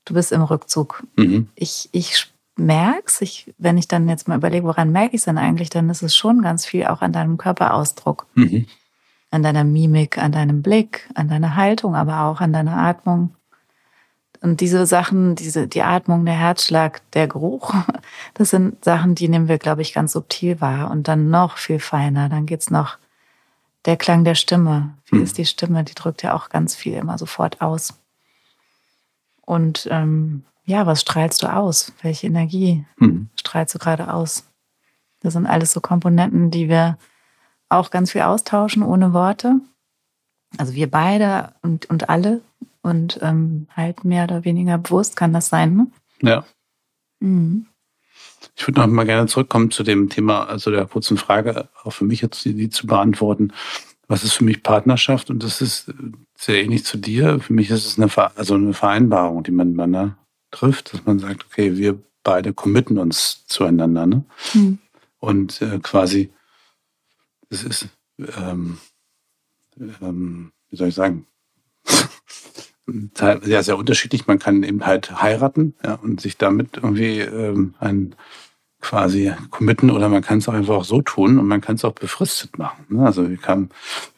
du 0.07 0.15
bist 0.15 0.33
im 0.33 0.43
Rückzug, 0.43 1.05
mhm. 1.17 1.51
ich, 1.55 1.89
ich 1.93 2.33
merk's, 2.57 3.21
ich, 3.21 3.55
wenn 3.57 3.79
ich 3.79 3.87
dann 3.87 4.09
jetzt 4.09 4.27
mal 4.27 4.39
überlege, 4.39 4.67
woran 4.67 4.91
merke 4.91 5.15
ich 5.15 5.21
es 5.21 5.27
denn 5.27 5.39
eigentlich, 5.39 5.71
dann 5.71 5.89
ist 5.89 6.03
es 6.03 6.17
schon 6.17 6.43
ganz 6.43 6.67
viel 6.67 6.87
auch 6.87 7.01
an 7.01 7.13
deinem 7.13 7.39
Körperausdruck. 7.39 8.27
Mhm. 8.35 8.67
An 9.31 9.45
deiner 9.45 9.63
Mimik, 9.63 10.19
an 10.19 10.33
deinem 10.33 10.63
Blick, 10.63 11.09
an 11.15 11.29
deiner 11.29 11.55
Haltung, 11.55 11.95
aber 11.95 12.23
auch 12.23 12.41
an 12.41 12.53
deiner 12.53 12.77
Atmung. 12.77 13.37
Und 14.47 14.61
diese 14.61 14.87
Sachen, 14.87 15.35
diese, 15.35 15.67
die 15.67 15.83
Atmung, 15.83 16.25
der 16.25 16.39
Herzschlag, 16.39 17.03
der 17.15 17.27
Geruch, 17.27 17.75
das 18.35 18.51
sind 18.51 18.85
Sachen, 18.85 19.17
die 19.17 19.29
nehmen 19.29 19.49
wir, 19.49 19.59
glaube 19.59 19.83
ich, 19.83 19.93
ganz 19.93 20.13
subtil 20.13 20.61
wahr 20.61 20.93
und 20.93 21.09
dann 21.09 21.31
noch 21.31 21.57
viel 21.57 21.81
feiner. 21.81 22.29
Dann 22.29 22.47
geht's 22.47 22.71
noch 22.71 22.97
der 23.87 23.97
Klang 23.97 24.23
der 24.23 24.37
Stimme. 24.37 24.95
Wie 25.07 25.17
hm. 25.17 25.25
ist 25.25 25.37
die 25.37 25.47
Stimme? 25.47 25.83
Die 25.83 25.97
drückt 25.97 26.23
ja 26.23 26.33
auch 26.33 26.49
ganz 26.49 26.77
viel 26.77 26.95
immer 26.95 27.19
sofort 27.19 27.61
aus. 27.61 27.95
Und 29.41 29.89
ähm, 29.91 30.45
ja, 30.65 30.87
was 30.87 31.01
strahlst 31.01 31.43
du 31.43 31.53
aus? 31.53 31.93
Welche 32.03 32.29
Energie 32.29 32.85
hm. 32.99 33.31
strahlst 33.35 33.75
du 33.75 33.81
gerade 33.81 34.15
aus? 34.15 34.45
Das 35.23 35.33
sind 35.33 35.47
alles 35.47 35.73
so 35.73 35.81
Komponenten, 35.81 36.53
die 36.53 36.69
wir 36.69 36.99
auch 37.69 37.91
ganz 37.91 38.13
viel 38.13 38.23
austauschen 38.23 38.85
ohne 38.85 39.13
Worte. 39.13 39.57
Also 40.57 40.75
wir 40.75 40.89
beide 40.89 41.53
und, 41.63 41.87
und 41.91 42.09
alle 42.09 42.43
und 42.87 43.19
ähm, 43.21 43.67
halt 43.75 44.05
mehr 44.05 44.25
oder 44.25 44.45
weniger 44.45 44.79
bewusst 44.79 45.17
kann 45.17 45.33
das 45.33 45.49
sein. 45.49 45.77
Ne? 45.77 45.87
Ja. 46.23 46.47
Mhm. 47.19 47.67
Ich 48.55 48.67
würde 48.67 48.81
noch 48.81 48.87
mal 48.87 49.05
gerne 49.05 49.27
zurückkommen 49.27 49.71
zu 49.71 49.83
dem 49.83 50.09
Thema, 50.09 50.45
also 50.45 50.71
der 50.71 50.87
kurzen 50.87 51.17
Frage, 51.17 51.69
auch 51.83 51.91
für 51.91 52.05
mich 52.05 52.21
jetzt 52.21 52.45
die, 52.45 52.55
die 52.55 52.71
zu 52.71 52.87
beantworten. 52.87 53.53
Was 54.07 54.23
ist 54.23 54.35
für 54.35 54.45
mich 54.45 54.63
Partnerschaft? 54.63 55.31
Und 55.31 55.43
das 55.43 55.61
ist 55.61 55.93
sehr 56.39 56.63
ähnlich 56.63 56.85
zu 56.85 56.97
dir. 56.97 57.41
Für 57.41 57.53
mich 57.53 57.71
ist 57.71 57.87
es 57.87 57.99
eine, 57.99 58.11
also 58.37 58.55
eine 58.55 58.73
Vereinbarung, 58.73 59.43
die 59.43 59.51
man 59.51 59.71
miteinander 59.73 60.17
trifft, 60.53 60.93
dass 60.93 61.05
man 61.05 61.19
sagt, 61.19 61.45
okay, 61.45 61.77
wir 61.77 62.01
beide 62.23 62.55
committen 62.55 62.99
uns 62.99 63.45
zueinander. 63.47 64.07
Ne? 64.07 64.25
Mhm. 64.55 64.79
Und 65.19 65.61
äh, 65.61 65.81
quasi, 65.81 66.33
das 67.51 67.65
ist, 67.65 67.89
ähm, 68.19 68.79
ähm, 70.01 70.53
wie 70.71 70.77
soll 70.77 70.89
ich 70.89 70.95
sagen, 70.95 71.27
sehr, 73.15 73.63
sehr 73.63 73.77
unterschiedlich. 73.77 74.27
Man 74.27 74.39
kann 74.39 74.63
eben 74.63 74.87
halt 74.87 75.21
heiraten 75.21 75.75
ja, 75.85 75.95
und 75.95 76.21
sich 76.21 76.39
damit 76.39 76.77
irgendwie 76.77 77.21
ähm, 77.21 77.75
ein 77.81 78.15
quasi 78.81 79.33
committen 79.51 79.91
oder 79.91 80.09
man 80.09 80.23
kann 80.23 80.39
es 80.39 80.49
auch 80.49 80.55
einfach 80.55 80.85
so 80.85 81.03
tun 81.03 81.39
und 81.39 81.47
man 81.49 81.61
kann 81.61 81.75
es 81.77 81.85
auch 81.85 81.95
befristet 81.95 82.59
machen. 82.59 82.87
Ne? 82.89 83.05
Also 83.05 83.29
wir, 83.29 83.37
kam, 83.37 83.71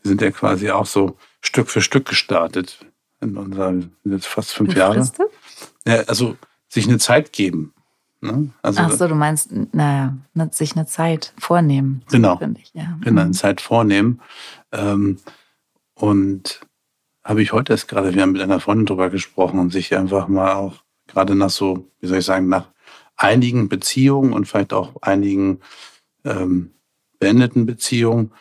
wir 0.03 0.09
sind 0.11 0.21
ja 0.21 0.31
quasi 0.31 0.71
auch 0.71 0.87
so 0.87 1.17
Stück 1.41 1.71
für 1.71 1.81
Stück 1.81 2.07
gestartet 2.07 2.85
in 3.21 3.37
unserer 3.37 3.75
jetzt 4.05 4.27
fast 4.27 4.53
fünf 4.53 4.75
befristet? 4.75 5.19
Jahre. 5.87 6.01
Ja, 6.01 6.05
also 6.07 6.37
sich 6.69 6.87
eine 6.87 6.99
Zeit 6.99 7.33
geben. 7.33 7.73
Ne? 8.21 8.51
Also, 8.63 8.81
Ach 8.83 8.91
so, 8.91 9.07
du 9.07 9.15
meinst, 9.15 9.51
naja, 9.73 10.17
sich 10.51 10.77
eine 10.77 10.87
Zeit 10.87 11.33
vornehmen. 11.39 12.03
Genau. 12.11 12.39
Ich, 12.59 12.73
ja. 12.75 12.99
Genau, 13.01 13.21
eine 13.23 13.31
mhm. 13.31 13.35
Zeit 13.35 13.61
vornehmen. 13.61 14.21
Ähm, 14.73 15.19
und 15.95 16.61
habe 17.29 17.43
ich 17.43 17.53
heute 17.53 17.75
erst 17.75 17.89
gerade, 17.89 18.15
wir 18.15 18.23
haben 18.23 18.33
mit 18.33 18.41
einer 18.41 18.59
Freundin 18.59 18.87
drüber 18.87 19.11
gesprochen 19.11 19.61
und 19.61 19.71
sich 19.71 19.95
einfach 19.95 20.29
mal 20.29 20.55
auch 20.55 20.77
gerade 21.07 21.35
nach 21.35 21.51
so, 21.51 21.91
wie 22.01 22.07
soll 22.07 22.19
ich 22.19 22.25
sagen, 22.25 22.49
nach 22.49 22.69
einigen 23.19 23.69
Beziehungen 23.69 24.33
und 24.33 24.47
vielleicht 24.47 24.73
auch 24.73 25.03
einigen 25.03 25.61
ähm, 26.25 26.71
beendeten 27.19 27.67
Beziehungen, 27.67 28.33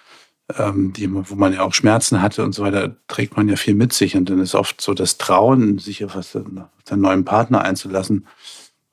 ähm, 0.58 0.94
die, 0.94 1.14
wo 1.14 1.36
man 1.36 1.52
ja 1.52 1.64
auch 1.64 1.74
Schmerzen 1.74 2.22
hatte 2.22 2.46
und 2.46 2.54
so 2.54 2.64
weiter, 2.64 2.96
trägt 3.10 3.36
man 3.36 3.50
ja 3.50 3.58
viel 3.58 3.76
mit 3.76 3.92
sich. 3.92 4.16
Und 4.16 4.30
dann 4.30 4.40
ist 4.40 4.56
oft 4.56 4.80
so 4.80 4.94
das 4.94 5.18
Trauen, 5.18 5.80
sich 5.80 6.06
auf, 6.06 6.18
den 6.90 7.02
neuen 7.02 7.26
Partner 7.26 7.64
einzulassen, 7.64 8.26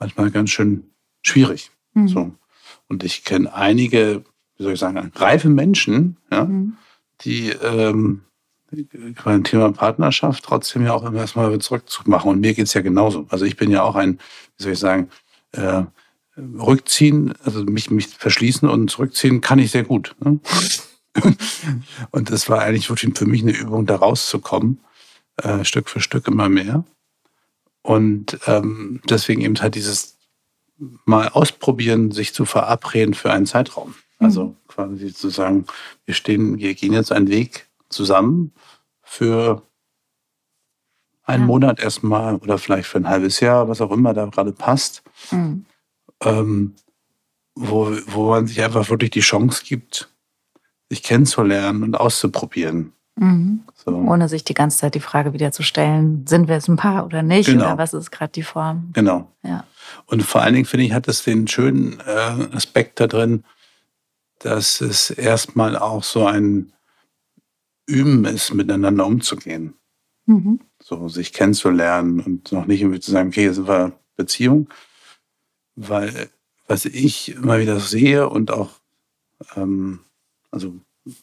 manchmal 0.00 0.32
ganz 0.32 0.50
schön 0.50 0.90
schwierig. 1.22 1.70
Mhm. 1.92 2.08
So. 2.08 2.34
Und 2.88 3.04
ich 3.04 3.22
kenne 3.22 3.54
einige, 3.54 4.24
wie 4.56 4.64
soll 4.64 4.72
ich 4.72 4.80
sagen, 4.80 5.12
reife 5.14 5.50
Menschen, 5.50 6.16
ja, 6.32 6.46
mhm. 6.46 6.78
die 7.20 7.50
ähm, 7.50 8.22
beim 9.24 9.44
Thema 9.44 9.72
Partnerschaft 9.72 10.44
trotzdem 10.44 10.84
ja 10.84 10.92
auch 10.92 11.04
immer 11.04 11.20
erstmal 11.20 11.52
wieder 11.52 11.70
Rückzug 11.70 12.08
machen. 12.08 12.30
Und 12.30 12.40
mir 12.40 12.54
geht 12.54 12.66
es 12.66 12.74
ja 12.74 12.80
genauso. 12.80 13.26
Also 13.30 13.44
ich 13.44 13.56
bin 13.56 13.70
ja 13.70 13.82
auch 13.82 13.94
ein, 13.94 14.18
wie 14.56 14.62
soll 14.62 14.72
ich 14.72 14.78
sagen, 14.78 15.10
äh, 15.52 15.84
Rückziehen, 16.36 17.34
also 17.44 17.64
mich, 17.64 17.90
mich 17.90 18.08
verschließen 18.08 18.68
und 18.68 18.90
zurückziehen 18.90 19.40
kann 19.40 19.58
ich 19.58 19.70
sehr 19.70 19.84
gut. 19.84 20.16
Ne? 20.20 20.40
und 22.10 22.30
das 22.30 22.48
war 22.48 22.60
eigentlich 22.60 22.90
wirklich 22.90 23.16
für 23.16 23.26
mich 23.26 23.42
eine 23.42 23.52
Übung, 23.52 23.86
da 23.86 23.96
rauszukommen, 23.96 24.80
äh, 25.36 25.64
Stück 25.64 25.88
für 25.88 26.00
Stück 26.00 26.26
immer 26.26 26.48
mehr. 26.48 26.84
Und 27.82 28.38
ähm, 28.46 29.00
deswegen 29.08 29.42
eben 29.42 29.60
halt 29.60 29.74
dieses 29.74 30.18
mal 31.04 31.28
ausprobieren, 31.28 32.10
sich 32.10 32.34
zu 32.34 32.44
verabreden 32.44 33.14
für 33.14 33.32
einen 33.32 33.46
Zeitraum. 33.46 33.94
Also 34.18 34.44
mhm. 34.44 34.56
quasi 34.66 35.14
zu 35.14 35.28
sagen, 35.28 35.66
wir 36.04 36.14
stehen, 36.14 36.58
wir 36.58 36.74
gehen 36.74 36.92
jetzt 36.92 37.12
einen 37.12 37.28
Weg 37.28 37.68
zusammen 37.94 38.52
für 39.02 39.62
einen 41.24 41.44
ja. 41.44 41.46
Monat 41.46 41.80
erstmal 41.80 42.36
oder 42.36 42.58
vielleicht 42.58 42.88
für 42.88 42.98
ein 42.98 43.08
halbes 43.08 43.40
Jahr, 43.40 43.68
was 43.68 43.80
auch 43.80 43.90
immer 43.90 44.12
da 44.12 44.26
gerade 44.26 44.52
passt. 44.52 45.02
Mhm. 45.30 45.64
Ähm, 46.22 46.74
wo, 47.54 47.92
wo 48.06 48.30
man 48.30 48.46
sich 48.46 48.62
einfach 48.62 48.90
wirklich 48.90 49.10
die 49.10 49.20
Chance 49.20 49.62
gibt, 49.64 50.10
sich 50.88 51.02
kennenzulernen 51.02 51.82
und 51.82 51.94
auszuprobieren. 51.94 52.92
Mhm. 53.16 53.62
So. 53.74 53.92
Ohne 53.92 54.28
sich 54.28 54.44
die 54.44 54.54
ganze 54.54 54.78
Zeit 54.78 54.94
die 54.94 55.00
Frage 55.00 55.32
wieder 55.32 55.52
zu 55.52 55.62
stellen, 55.62 56.26
sind 56.26 56.48
wir 56.48 56.56
jetzt 56.56 56.68
ein 56.68 56.76
Paar 56.76 57.04
oder 57.06 57.22
nicht? 57.22 57.46
Genau. 57.46 57.64
Oder 57.64 57.78
was 57.78 57.94
ist 57.94 58.10
gerade 58.10 58.32
die 58.32 58.42
Form? 58.42 58.90
Genau. 58.92 59.30
Ja. 59.42 59.64
Und 60.06 60.22
vor 60.22 60.42
allen 60.42 60.54
Dingen 60.54 60.66
finde 60.66 60.86
ich, 60.86 60.92
hat 60.92 61.06
es 61.06 61.22
den 61.22 61.46
schönen 61.46 62.00
äh, 62.00 62.56
Aspekt 62.56 62.98
da 63.00 63.06
drin, 63.06 63.44
dass 64.40 64.80
es 64.80 65.10
erstmal 65.10 65.76
auch 65.76 66.02
so 66.02 66.26
ein 66.26 66.72
Üben 67.86 68.24
ist, 68.24 68.54
miteinander 68.54 69.06
umzugehen. 69.06 69.74
Mhm. 70.26 70.60
So 70.82 71.08
sich 71.08 71.32
kennenzulernen 71.32 72.20
und 72.20 72.52
noch 72.52 72.66
nicht 72.66 72.80
irgendwie 72.80 73.00
zu 73.00 73.10
sagen, 73.10 73.28
okay, 73.28 73.44
jetzt 73.44 73.56
sind 73.56 73.68
wir 73.68 73.92
Beziehung. 74.16 74.68
Weil 75.76 76.30
was 76.66 76.84
ich 76.84 77.34
immer 77.34 77.58
wieder 77.58 77.80
sehe 77.80 78.28
und 78.28 78.50
auch 78.50 78.70
ähm, 79.56 80.00
also 80.50 80.74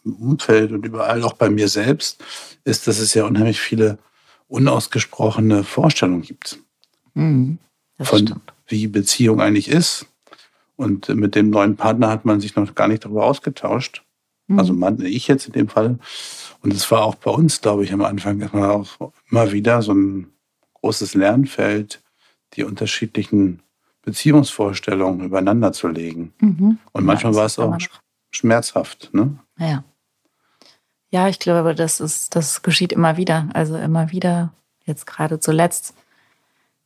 im 0.04 0.16
Umfeld 0.16 0.72
und 0.72 0.86
überall, 0.86 1.24
auch 1.24 1.34
bei 1.34 1.50
mir 1.50 1.68
selbst, 1.68 2.24
ist, 2.64 2.88
dass 2.88 3.00
es 3.00 3.14
ja 3.14 3.26
unheimlich 3.26 3.60
viele 3.60 3.98
unausgesprochene 4.48 5.64
Vorstellungen 5.64 6.22
gibt. 6.22 6.60
Mhm, 7.14 7.58
von 8.00 8.20
stimmt. 8.20 8.54
wie 8.68 8.88
Beziehung 8.88 9.42
eigentlich 9.42 9.70
ist. 9.70 10.06
Und 10.76 11.10
mit 11.10 11.36
dem 11.36 11.50
neuen 11.50 11.76
Partner 11.76 12.10
hat 12.10 12.26
man 12.26 12.42
sich 12.42 12.56
noch 12.56 12.76
gar 12.76 12.88
nicht 12.88 13.06
darüber 13.06 13.26
ausgetauscht. 13.26 14.04
Mhm. 14.52 14.60
Also 14.60 14.74
man, 14.74 15.02
ich 15.02 15.28
jetzt 15.28 15.48
in 15.48 15.54
dem 15.54 15.70
Fall. 15.70 15.98
Und 16.62 16.74
es 16.74 16.90
war 16.92 17.04
auch 17.04 17.16
bei 17.16 17.32
uns, 17.32 17.62
glaube 17.62 17.84
ich, 17.84 17.94
am 17.94 18.02
Anfang 18.02 18.40
immer 18.42 18.72
auch 18.72 19.12
immer 19.30 19.52
wieder 19.52 19.82
so 19.82 19.94
ein 19.94 20.32
großes 20.82 21.16
Lernfeld, 21.16 22.02
die 22.54 22.64
unterschiedlichen 22.64 23.62
Beziehungsvorstellungen 24.04 25.26
übereinander 25.26 25.74
zu 25.74 25.88
legen. 25.88 26.34
Mhm. 26.40 26.80
Und 26.92 27.06
manchmal 27.06 27.34
ja, 27.34 27.40
war 27.40 27.46
es 27.46 27.60
auch 27.60 27.78
schmerzhaft. 28.32 29.10
Ne? 29.14 29.38
Ja. 29.58 29.84
Ja, 31.10 31.28
ich 31.28 31.40
glaube, 31.40 31.76
das 31.76 32.00
ist, 32.00 32.36
das 32.36 32.62
geschieht 32.62 32.94
immer 32.94 33.18
wieder. 33.18 33.50
Also 33.54 33.76
immer 33.78 34.12
wieder, 34.12 34.54
jetzt 34.86 35.06
gerade 35.06 35.40
zuletzt, 35.40 35.94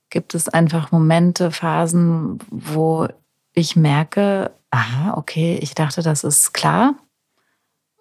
gibt 0.09 0.33
es 0.33 0.49
einfach 0.49 0.91
Momente, 0.91 1.51
Phasen, 1.51 2.39
wo 2.49 3.07
ich 3.53 3.75
merke, 3.75 4.51
aha, 4.71 5.13
okay, 5.15 5.59
ich 5.61 5.75
dachte, 5.75 6.01
das 6.01 6.23
ist 6.23 6.53
klar 6.53 6.95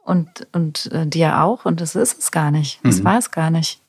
und, 0.05 0.47
und 0.53 0.91
äh, 0.93 1.07
dir 1.07 1.43
auch 1.43 1.65
und 1.65 1.81
das 1.81 1.95
ist 1.95 2.19
es 2.19 2.31
gar 2.31 2.51
nicht. 2.51 2.81
Das 2.85 3.01
mhm. 3.01 3.05
war 3.05 3.19
es 3.19 3.31
gar 3.31 3.51
nicht. 3.51 3.81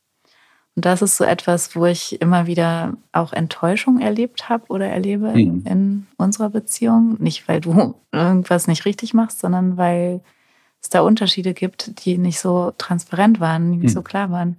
Und 0.75 0.84
das 0.84 1.01
ist 1.01 1.15
so 1.15 1.24
etwas, 1.24 1.75
wo 1.75 1.86
ich 1.86 2.22
immer 2.22 2.48
wieder 2.48 2.98
auch 3.13 3.31
Enttäuschung 3.31 4.00
erlebt 4.00 4.50
habe 4.50 4.65
oder 4.67 4.88
erlebe 4.88 5.29
mhm. 5.29 5.63
in 5.65 6.07
unserer 6.17 6.50
Beziehung. 6.50 7.15
Nicht, 7.19 7.48
weil 7.48 7.62
du 7.62 7.95
irgendwas 8.12 8.67
nicht 8.67 8.86
richtig 8.86 9.13
machst, 9.13 9.39
sondern 9.39 9.77
weil 9.77 10.22
es 10.81 10.89
da 10.89 11.01
Unterschiede 11.01 11.53
gibt, 11.53 12.05
die 12.05 12.17
nicht 12.17 12.39
so 12.39 12.74
transparent 12.77 13.39
waren, 13.39 13.72
die 13.72 13.77
nicht 13.77 13.91
mhm. 13.91 13.95
so 13.95 14.01
klar 14.01 14.31
waren. 14.31 14.57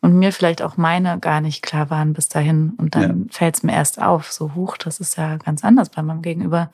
Und 0.00 0.18
mir 0.18 0.32
vielleicht 0.32 0.62
auch 0.62 0.76
meine 0.76 1.20
gar 1.20 1.40
nicht 1.40 1.62
klar 1.62 1.90
waren 1.90 2.12
bis 2.12 2.28
dahin. 2.28 2.72
Und 2.76 2.96
dann 2.96 3.24
ja. 3.24 3.26
fällt 3.30 3.56
es 3.56 3.62
mir 3.62 3.72
erst 3.72 4.02
auf, 4.02 4.32
so 4.32 4.54
hoch, 4.54 4.76
das 4.76 4.98
ist 4.98 5.16
ja 5.16 5.36
ganz 5.36 5.64
anders 5.64 5.90
bei 5.90 6.02
meinem 6.02 6.22
Gegenüber. 6.22 6.72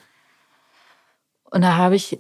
Und 1.50 1.62
da 1.62 1.76
habe 1.76 1.94
ich 1.94 2.18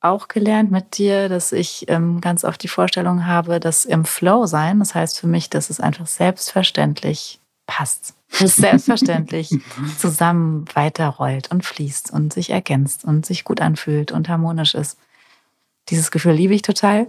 auch 0.00 0.28
gelernt 0.28 0.70
mit 0.70 0.96
dir, 0.96 1.28
dass 1.28 1.52
ich 1.52 1.84
ähm, 1.88 2.20
ganz 2.20 2.44
oft 2.44 2.62
die 2.62 2.68
Vorstellung 2.68 3.26
habe, 3.26 3.60
dass 3.60 3.84
im 3.84 4.04
Flow 4.04 4.46
sein, 4.46 4.78
das 4.78 4.94
heißt 4.94 5.18
für 5.18 5.26
mich, 5.26 5.50
dass 5.50 5.70
es 5.70 5.80
einfach 5.80 6.06
selbstverständlich 6.06 7.40
passt. 7.66 8.14
Dass 8.38 8.56
selbstverständlich 8.56 9.50
zusammen 9.98 10.64
weiterrollt 10.74 11.50
und 11.50 11.64
fließt 11.64 12.12
und 12.12 12.32
sich 12.32 12.50
ergänzt 12.50 13.04
und 13.04 13.26
sich 13.26 13.44
gut 13.44 13.60
anfühlt 13.60 14.12
und 14.12 14.28
harmonisch 14.28 14.74
ist. 14.74 14.98
Dieses 15.88 16.10
Gefühl 16.10 16.32
liebe 16.32 16.54
ich 16.54 16.62
total 16.62 17.08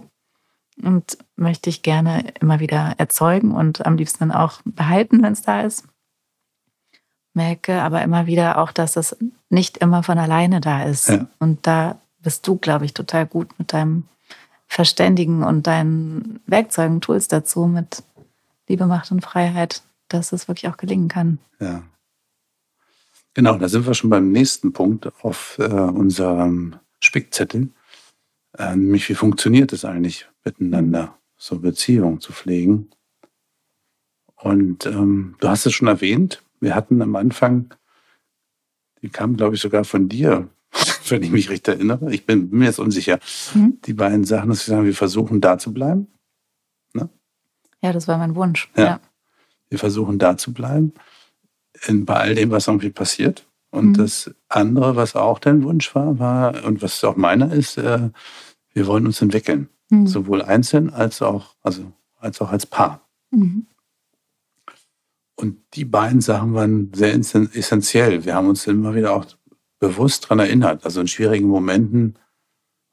und 0.82 1.18
möchte 1.36 1.70
ich 1.70 1.82
gerne 1.82 2.24
immer 2.40 2.60
wieder 2.60 2.94
erzeugen 2.98 3.52
und 3.52 3.86
am 3.86 3.96
liebsten 3.96 4.28
dann 4.28 4.32
auch 4.32 4.60
behalten, 4.64 5.22
wenn 5.22 5.32
es 5.32 5.42
da 5.42 5.62
ist. 5.62 5.84
Merke 7.34 7.80
aber 7.80 8.02
immer 8.02 8.26
wieder 8.26 8.58
auch, 8.58 8.72
dass 8.72 8.92
das 8.92 9.16
nicht 9.48 9.78
immer 9.78 10.02
von 10.02 10.18
alleine 10.18 10.60
da 10.60 10.82
ist. 10.82 11.08
Ja. 11.08 11.26
Und 11.38 11.66
da 11.66 12.01
bist 12.22 12.46
du, 12.46 12.56
glaube 12.56 12.84
ich, 12.84 12.94
total 12.94 13.26
gut 13.26 13.48
mit 13.58 13.72
deinem 13.72 14.04
Verständigen 14.66 15.42
und 15.42 15.66
deinen 15.66 16.40
Werkzeugen, 16.46 17.00
Tools 17.00 17.28
dazu, 17.28 17.66
mit 17.66 18.02
Liebe, 18.68 18.86
Macht 18.86 19.10
und 19.10 19.20
Freiheit, 19.20 19.82
dass 20.08 20.32
es 20.32 20.48
wirklich 20.48 20.68
auch 20.68 20.76
gelingen 20.76 21.08
kann. 21.08 21.38
Ja. 21.60 21.82
Genau, 23.34 23.56
da 23.56 23.68
sind 23.68 23.86
wir 23.86 23.94
schon 23.94 24.10
beim 24.10 24.30
nächsten 24.30 24.72
Punkt 24.72 25.10
auf 25.22 25.58
äh, 25.58 25.64
unserem 25.64 26.76
Spickzettel. 27.00 27.70
Äh, 28.58 28.76
nämlich, 28.76 29.08
wie 29.08 29.14
funktioniert 29.14 29.72
es 29.72 29.84
eigentlich 29.84 30.28
miteinander, 30.44 31.18
so 31.36 31.58
Beziehungen 31.58 32.20
zu 32.20 32.32
pflegen? 32.32 32.90
Und 34.36 34.86
ähm, 34.86 35.36
du 35.40 35.48
hast 35.48 35.66
es 35.66 35.72
schon 35.72 35.88
erwähnt, 35.88 36.42
wir 36.60 36.74
hatten 36.74 37.00
am 37.00 37.16
Anfang, 37.16 37.74
die 39.00 39.08
kam, 39.08 39.36
glaube 39.36 39.54
ich, 39.54 39.60
sogar 39.60 39.84
von 39.84 40.08
dir, 40.08 40.48
wenn 41.12 41.22
ich 41.22 41.30
mich 41.30 41.50
recht 41.50 41.68
erinnere. 41.68 42.12
Ich 42.12 42.26
bin, 42.26 42.50
mir 42.50 42.64
jetzt 42.64 42.80
unsicher. 42.80 43.18
Mhm. 43.54 43.78
Die 43.84 43.92
beiden 43.92 44.24
Sachen, 44.24 44.48
dass 44.48 44.66
wir 44.66 44.74
sagen, 44.74 44.86
wir 44.86 44.94
versuchen 44.94 45.40
da 45.40 45.58
zu 45.58 45.72
bleiben. 45.72 46.08
Ne? 46.94 47.08
Ja, 47.82 47.92
das 47.92 48.08
war 48.08 48.18
mein 48.18 48.34
Wunsch. 48.34 48.70
Ja. 48.76 48.84
ja. 48.84 49.00
Wir 49.68 49.78
versuchen 49.78 50.18
da 50.18 50.36
zu 50.36 50.52
bleiben, 50.52 50.92
in, 51.86 52.04
bei 52.04 52.16
all 52.16 52.34
dem, 52.34 52.50
was 52.50 52.66
irgendwie 52.66 52.90
passiert. 52.90 53.46
Und 53.70 53.90
mhm. 53.90 53.94
das 53.94 54.34
andere, 54.48 54.96
was 54.96 55.16
auch 55.16 55.38
dein 55.38 55.62
Wunsch 55.62 55.94
war, 55.94 56.18
war, 56.18 56.64
und 56.64 56.82
was 56.82 57.02
auch 57.04 57.16
meiner 57.16 57.52
ist, 57.52 57.78
äh, 57.78 58.10
wir 58.74 58.86
wollen 58.86 59.06
uns 59.06 59.22
entwickeln. 59.22 59.68
Mhm. 59.88 60.06
Sowohl 60.06 60.42
einzeln 60.42 60.90
als 60.90 61.22
auch, 61.22 61.54
also, 61.62 61.92
als 62.18 62.40
auch 62.40 62.50
als 62.50 62.66
Paar. 62.66 63.06
Mhm. 63.30 63.66
Und 65.36 65.58
die 65.74 65.84
beiden 65.84 66.20
Sachen 66.20 66.54
waren 66.54 66.92
sehr 66.94 67.14
essentiell. 67.14 68.24
Wir 68.24 68.34
haben 68.34 68.48
uns 68.48 68.66
immer 68.66 68.94
wieder 68.94 69.14
auch 69.14 69.26
bewusst 69.82 70.24
daran 70.24 70.38
erinnert, 70.38 70.84
also 70.84 71.00
in 71.00 71.08
schwierigen 71.08 71.48
Momenten 71.48 72.16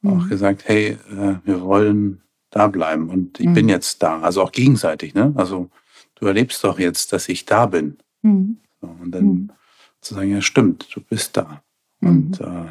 mhm. 0.01 0.09
auch 0.09 0.27
gesagt, 0.27 0.63
hey, 0.65 0.97
äh, 1.11 1.35
wir 1.43 1.61
wollen 1.61 2.23
da 2.49 2.67
bleiben 2.67 3.09
und 3.11 3.39
ich 3.39 3.45
mhm. 3.45 3.53
bin 3.53 3.69
jetzt 3.69 4.01
da. 4.01 4.21
Also 4.21 4.41
auch 4.41 4.51
gegenseitig, 4.51 5.13
ne? 5.13 5.31
Also 5.35 5.69
du 6.15 6.25
erlebst 6.25 6.63
doch 6.63 6.79
jetzt, 6.79 7.13
dass 7.13 7.29
ich 7.29 7.45
da 7.45 7.67
bin. 7.67 7.99
Mhm. 8.23 8.57
So, 8.81 8.87
und 8.87 9.11
dann 9.11 9.23
mhm. 9.23 9.51
zu 10.01 10.15
sagen, 10.15 10.31
ja 10.31 10.41
stimmt, 10.41 10.87
du 10.95 11.01
bist 11.01 11.37
da. 11.37 11.61
Mhm. 11.99 12.09
Und 12.09 12.41
äh, 12.41 12.65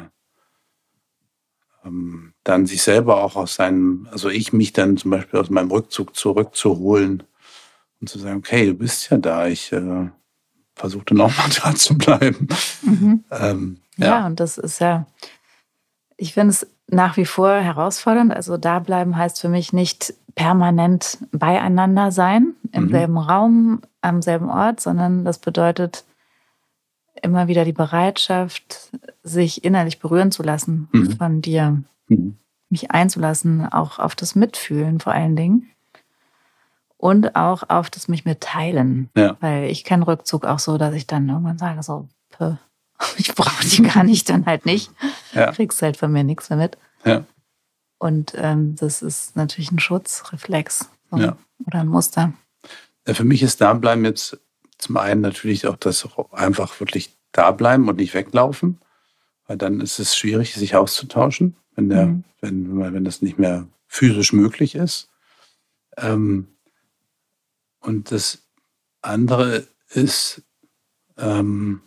ähm, 1.85 2.33
dann 2.43 2.65
sich 2.65 2.81
selber 2.81 3.23
auch 3.23 3.37
aus 3.37 3.55
seinem, 3.55 4.09
also 4.11 4.27
ich 4.27 4.51
mich 4.51 4.73
dann 4.73 4.97
zum 4.97 5.11
Beispiel 5.11 5.39
aus 5.39 5.49
meinem 5.49 5.71
Rückzug 5.71 6.13
zurückzuholen 6.13 7.23
und 8.01 8.09
zu 8.09 8.19
sagen, 8.19 8.39
okay, 8.39 8.65
du 8.65 8.73
bist 8.73 9.09
ja 9.11 9.17
da, 9.17 9.47
ich 9.47 9.71
äh, 9.71 10.09
versuche 10.79 11.05
dann 11.05 11.21
auch 11.21 11.37
mal 11.37 11.49
da 11.63 11.75
zu 11.75 11.97
bleiben. 11.97 12.47
Mhm. 12.81 13.23
Ähm, 13.31 13.77
ja. 13.97 14.07
ja, 14.07 14.25
und 14.25 14.39
das 14.39 14.57
ist 14.57 14.79
ja, 14.79 15.05
ich 16.17 16.33
finde 16.33 16.51
es 16.51 16.67
nach 16.87 17.17
wie 17.17 17.25
vor 17.25 17.51
herausfordernd. 17.51 18.33
Also 18.33 18.57
da 18.57 18.79
bleiben 18.79 19.17
heißt 19.17 19.41
für 19.41 19.49
mich 19.49 19.73
nicht 19.73 20.13
permanent 20.35 21.19
beieinander 21.31 22.11
sein, 22.11 22.53
im 22.71 22.85
mhm. 22.85 22.89
selben 22.89 23.17
Raum, 23.17 23.81
am 24.01 24.21
selben 24.21 24.49
Ort, 24.49 24.79
sondern 24.79 25.25
das 25.25 25.37
bedeutet 25.37 26.05
immer 27.21 27.49
wieder 27.49 27.65
die 27.65 27.73
Bereitschaft, 27.73 28.91
sich 29.23 29.65
innerlich 29.65 29.99
berühren 29.99 30.31
zu 30.31 30.41
lassen 30.41 30.87
mhm. 30.93 31.17
von 31.17 31.41
dir, 31.41 31.83
mhm. 32.07 32.37
mich 32.69 32.91
einzulassen, 32.91 33.65
auch 33.65 33.99
auf 33.99 34.15
das 34.15 34.35
Mitfühlen 34.35 35.01
vor 35.01 35.11
allen 35.11 35.35
Dingen 35.35 35.69
und 36.99 37.35
auch 37.35 37.63
auf 37.69 37.89
das 37.89 38.09
mich 38.09 38.25
mitteilen. 38.25 39.09
Ja. 39.15 39.37
Weil 39.39 39.69
ich 39.69 39.85
kenne 39.85 40.05
Rückzug 40.05 40.45
auch 40.45 40.59
so, 40.59 40.77
dass 40.77 40.93
ich 40.93 41.07
dann 41.07 41.29
irgendwann 41.29 41.57
sage, 41.57 41.81
so, 41.81 42.09
ich 43.17 43.33
brauche 43.33 43.65
die 43.65 43.81
gar 43.81 44.03
nicht, 44.03 44.29
dann 44.29 44.45
halt 44.45 44.65
nicht. 44.65 44.91
Ja. 45.33 45.51
Kriegst 45.51 45.81
halt 45.81 45.95
von 45.95 46.11
mir 46.11 46.23
nichts 46.25 46.49
mehr 46.49 46.59
mit. 46.59 46.77
Ja. 47.05 47.23
Und 47.99 48.33
ähm, 48.35 48.75
das 48.75 49.01
ist 49.01 49.37
natürlich 49.37 49.71
ein 49.71 49.79
Schutzreflex 49.79 50.89
so, 51.09 51.17
ja. 51.17 51.37
oder 51.65 51.79
ein 51.79 51.87
Muster. 51.87 52.33
Ja, 53.07 53.13
für 53.13 53.23
mich 53.23 53.43
ist 53.43 53.61
Dableiben 53.61 54.03
jetzt 54.03 54.37
zum 54.77 54.97
einen 54.97 55.21
natürlich 55.21 55.67
auch 55.67 55.77
das 55.77 56.07
einfach 56.31 56.79
wirklich 56.81 57.17
da 57.31 57.51
bleiben 57.51 57.87
und 57.87 57.95
nicht 57.95 58.13
weglaufen, 58.13 58.79
weil 59.47 59.57
dann 59.57 59.79
ist 59.79 59.99
es 59.99 60.17
schwierig, 60.17 60.53
sich 60.53 60.75
auszutauschen, 60.75 61.55
wenn, 61.75 61.89
der, 61.89 62.07
mhm. 62.07 62.23
wenn, 62.41 62.93
wenn 62.93 63.05
das 63.05 63.21
nicht 63.21 63.39
mehr 63.39 63.67
physisch 63.87 64.33
möglich 64.33 64.75
ist. 64.75 65.09
Ähm, 65.97 66.47
und 67.79 68.11
das 68.11 68.43
andere 69.01 69.67
ist, 69.89 70.43
ähm, 71.17 71.81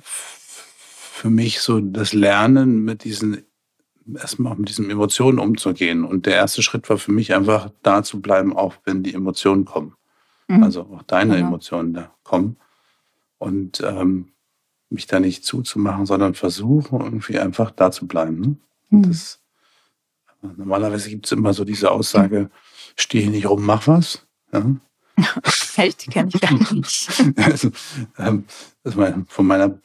für 0.00 1.30
mich 1.30 1.60
so 1.60 1.80
das 1.80 2.12
Lernen 2.12 2.84
mit 2.84 3.04
diesen, 3.04 3.44
erstmal 4.14 4.54
mit 4.56 4.68
diesen 4.68 4.88
Emotionen 4.90 5.38
umzugehen. 5.38 6.04
Und 6.04 6.26
der 6.26 6.34
erste 6.34 6.62
Schritt 6.62 6.88
war 6.88 6.98
für 6.98 7.12
mich 7.12 7.34
einfach 7.34 7.70
da 7.82 8.02
zu 8.02 8.20
bleiben, 8.20 8.56
auch 8.56 8.74
wenn 8.84 9.02
die 9.02 9.14
Emotionen 9.14 9.64
kommen. 9.64 9.94
Mhm. 10.46 10.62
Also 10.62 10.82
auch 10.82 11.02
deine 11.02 11.34
genau. 11.34 11.48
Emotionen 11.48 11.94
da 11.94 12.14
kommen. 12.22 12.56
Und 13.38 13.80
ähm, 13.80 14.32
mich 14.90 15.06
da 15.06 15.20
nicht 15.20 15.44
zuzumachen, 15.44 16.06
sondern 16.06 16.34
versuchen, 16.34 17.00
irgendwie 17.00 17.38
einfach 17.38 17.70
da 17.70 17.90
zu 17.90 18.06
bleiben. 18.06 18.40
Ne? 18.40 18.56
Mhm. 18.90 19.02
Das, 19.02 19.40
normalerweise 20.42 21.10
gibt 21.10 21.26
es 21.26 21.32
immer 21.32 21.54
so 21.54 21.64
diese 21.64 21.90
Aussage, 21.90 22.50
steh 22.96 23.22
hier 23.22 23.30
nicht 23.30 23.48
rum, 23.48 23.64
mach 23.64 23.86
was. 23.86 24.26
Ja? 24.52 24.64
Echt, 25.76 26.06
die 26.06 26.10
kenne 26.10 26.30
ich 26.32 26.40
gar 26.40 26.52
nicht. 26.52 27.10
also, 27.36 27.70
ähm, 28.18 28.44
von 29.28 29.46
meiner 29.46 29.78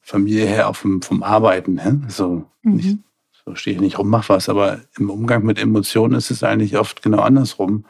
Familie 0.00 0.46
her 0.46 0.68
auch 0.68 0.76
vom, 0.76 1.02
vom 1.02 1.22
Arbeiten. 1.22 1.78
Hä? 1.78 1.92
So, 2.08 2.44
mhm. 2.62 2.76
nicht, 2.76 2.98
so 3.44 3.54
stehe 3.54 3.76
ich 3.76 3.80
nicht 3.80 3.98
rum, 3.98 4.08
mach 4.08 4.28
was. 4.28 4.48
Aber 4.48 4.80
im 4.98 5.10
Umgang 5.10 5.44
mit 5.44 5.58
Emotionen 5.58 6.14
ist 6.14 6.30
es 6.30 6.42
eigentlich 6.42 6.76
oft 6.76 7.02
genau 7.02 7.20
andersrum. 7.20 7.84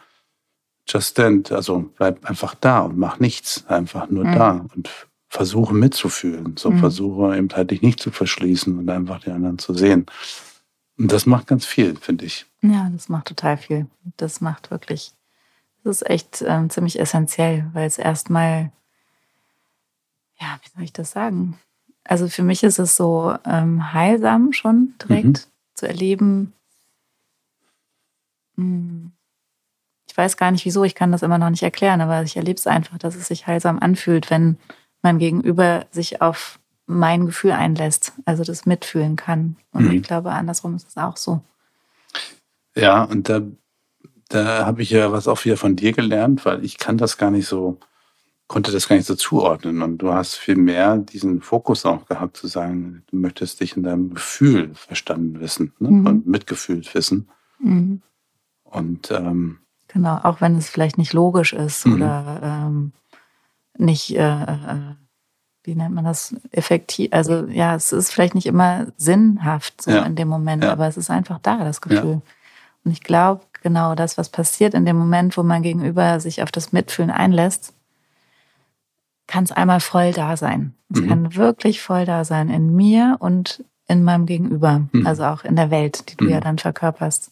Just 0.88 1.12
stand, 1.12 1.50
also 1.50 1.90
bleib 1.96 2.24
einfach 2.24 2.54
da 2.54 2.80
und 2.80 2.98
mach 2.98 3.18
nichts. 3.18 3.64
Einfach 3.68 4.08
nur 4.10 4.24
mhm. 4.24 4.32
da 4.32 4.66
und 4.74 4.90
versuche 5.28 5.74
mitzufühlen. 5.74 6.56
So 6.56 6.70
mhm. 6.70 6.78
versuche 6.78 7.36
eben 7.36 7.48
halt 7.52 7.70
dich 7.70 7.82
nicht 7.82 8.00
zu 8.00 8.10
verschließen 8.10 8.78
und 8.78 8.88
einfach 8.88 9.20
die 9.20 9.30
anderen 9.30 9.58
zu 9.58 9.74
sehen. 9.74 10.06
Und 10.96 11.10
das 11.10 11.26
macht 11.26 11.46
ganz 11.46 11.66
viel, 11.66 11.96
finde 11.96 12.24
ich. 12.24 12.46
Ja, 12.62 12.88
das 12.92 13.08
macht 13.08 13.26
total 13.26 13.56
viel. 13.56 13.86
Das 14.16 14.40
macht 14.40 14.70
wirklich 14.70 15.12
das 15.84 16.00
ist 16.00 16.10
echt 16.10 16.44
ähm, 16.46 16.70
ziemlich 16.70 16.98
essentiell, 16.98 17.66
weil 17.74 17.86
es 17.86 17.98
erstmal, 17.98 18.72
ja, 20.40 20.58
wie 20.62 20.70
soll 20.74 20.82
ich 20.82 20.92
das 20.94 21.10
sagen? 21.10 21.58
Also 22.04 22.28
für 22.28 22.42
mich 22.42 22.62
ist 22.64 22.78
es 22.78 22.96
so 22.96 23.36
ähm, 23.44 23.92
heilsam 23.92 24.52
schon 24.52 24.94
direkt 25.02 25.26
mhm. 25.26 25.38
zu 25.74 25.86
erleben. 25.86 26.52
Hm, 28.56 29.12
ich 30.08 30.16
weiß 30.16 30.36
gar 30.36 30.50
nicht 30.50 30.64
wieso, 30.64 30.84
ich 30.84 30.94
kann 30.94 31.12
das 31.12 31.22
immer 31.22 31.38
noch 31.38 31.50
nicht 31.50 31.62
erklären, 31.62 32.00
aber 32.00 32.22
ich 32.22 32.36
erlebe 32.36 32.58
es 32.58 32.66
einfach, 32.66 32.98
dass 32.98 33.14
es 33.14 33.28
sich 33.28 33.46
heilsam 33.46 33.78
anfühlt, 33.78 34.30
wenn 34.30 34.58
mein 35.02 35.18
Gegenüber 35.18 35.86
sich 35.90 36.22
auf 36.22 36.58
mein 36.86 37.26
Gefühl 37.26 37.52
einlässt, 37.52 38.12
also 38.24 38.44
das 38.44 38.66
mitfühlen 38.66 39.16
kann. 39.16 39.56
Und 39.72 39.86
mhm. 39.86 39.92
ich 39.92 40.02
glaube, 40.02 40.32
andersrum 40.32 40.74
ist 40.74 40.88
es 40.88 40.96
auch 40.96 41.16
so. 41.16 41.40
Ja, 42.74 43.04
und 43.04 43.28
da 43.28 43.42
da 44.28 44.66
habe 44.66 44.82
ich 44.82 44.90
ja 44.90 45.12
was 45.12 45.28
auch 45.28 45.44
wieder 45.44 45.56
von 45.56 45.76
dir 45.76 45.92
gelernt, 45.92 46.44
weil 46.44 46.64
ich 46.64 46.78
kann 46.78 46.98
das 46.98 47.18
gar 47.18 47.30
nicht 47.30 47.46
so, 47.46 47.78
konnte 48.46 48.72
das 48.72 48.88
gar 48.88 48.96
nicht 48.96 49.06
so 49.06 49.14
zuordnen. 49.14 49.82
Und 49.82 49.98
du 49.98 50.12
hast 50.12 50.34
viel 50.34 50.56
mehr 50.56 50.96
diesen 50.96 51.40
Fokus 51.40 51.86
auch 51.86 52.06
gehabt, 52.06 52.36
zu 52.36 52.46
sagen, 52.46 53.02
du 53.10 53.16
möchtest 53.16 53.60
dich 53.60 53.76
in 53.76 53.82
deinem 53.82 54.14
Gefühl 54.14 54.74
verstanden 54.74 55.40
wissen 55.40 55.72
ne? 55.78 55.90
mhm. 55.90 56.06
und 56.06 56.26
mitgefühlt 56.26 56.92
wissen. 56.94 57.28
Mhm. 57.58 58.02
Und 58.64 59.10
ähm, 59.10 59.58
Genau, 59.88 60.16
auch 60.16 60.40
wenn 60.40 60.56
es 60.56 60.70
vielleicht 60.70 60.98
nicht 60.98 61.12
logisch 61.12 61.52
ist 61.52 61.86
mhm. 61.86 61.94
oder 61.94 62.40
ähm, 62.42 62.92
nicht, 63.78 64.16
äh, 64.16 64.42
äh, 64.42 64.94
wie 65.64 65.74
nennt 65.74 65.94
man 65.94 66.04
das, 66.04 66.34
effektiv. 66.52 67.08
Also 67.12 67.46
ja, 67.46 67.74
es 67.74 67.92
ist 67.92 68.12
vielleicht 68.12 68.34
nicht 68.34 68.46
immer 68.46 68.86
sinnhaft 68.96 69.82
so 69.82 69.90
ja. 69.90 70.02
in 70.02 70.14
dem 70.14 70.28
Moment, 70.28 70.62
ja. 70.62 70.72
aber 70.72 70.86
es 70.86 70.96
ist 70.96 71.10
einfach 71.10 71.38
da, 71.40 71.64
das 71.64 71.80
Gefühl. 71.80 72.20
Ja. 72.22 72.30
Und 72.84 72.92
ich 72.92 73.02
glaube, 73.02 73.42
genau 73.62 73.94
das, 73.94 74.18
was 74.18 74.28
passiert 74.28 74.74
in 74.74 74.84
dem 74.84 74.96
Moment, 74.96 75.36
wo 75.36 75.42
man 75.42 75.62
gegenüber 75.62 76.20
sich 76.20 76.42
auf 76.42 76.52
das 76.52 76.72
Mitfühlen 76.72 77.10
einlässt, 77.10 77.72
kann 79.26 79.44
es 79.44 79.52
einmal 79.52 79.80
voll 79.80 80.12
da 80.12 80.36
sein. 80.36 80.74
Es 80.92 81.00
mhm. 81.00 81.08
kann 81.08 81.34
wirklich 81.34 81.80
voll 81.80 82.04
da 82.04 82.24
sein 82.24 82.50
in 82.50 82.76
mir 82.76 83.16
und 83.20 83.64
in 83.88 84.04
meinem 84.04 84.26
Gegenüber, 84.26 84.82
mhm. 84.92 85.06
also 85.06 85.24
auch 85.24 85.44
in 85.44 85.56
der 85.56 85.70
Welt, 85.70 86.10
die 86.10 86.16
du 86.16 86.24
mhm. 86.24 86.30
ja 86.30 86.40
dann 86.40 86.58
verkörperst 86.58 87.30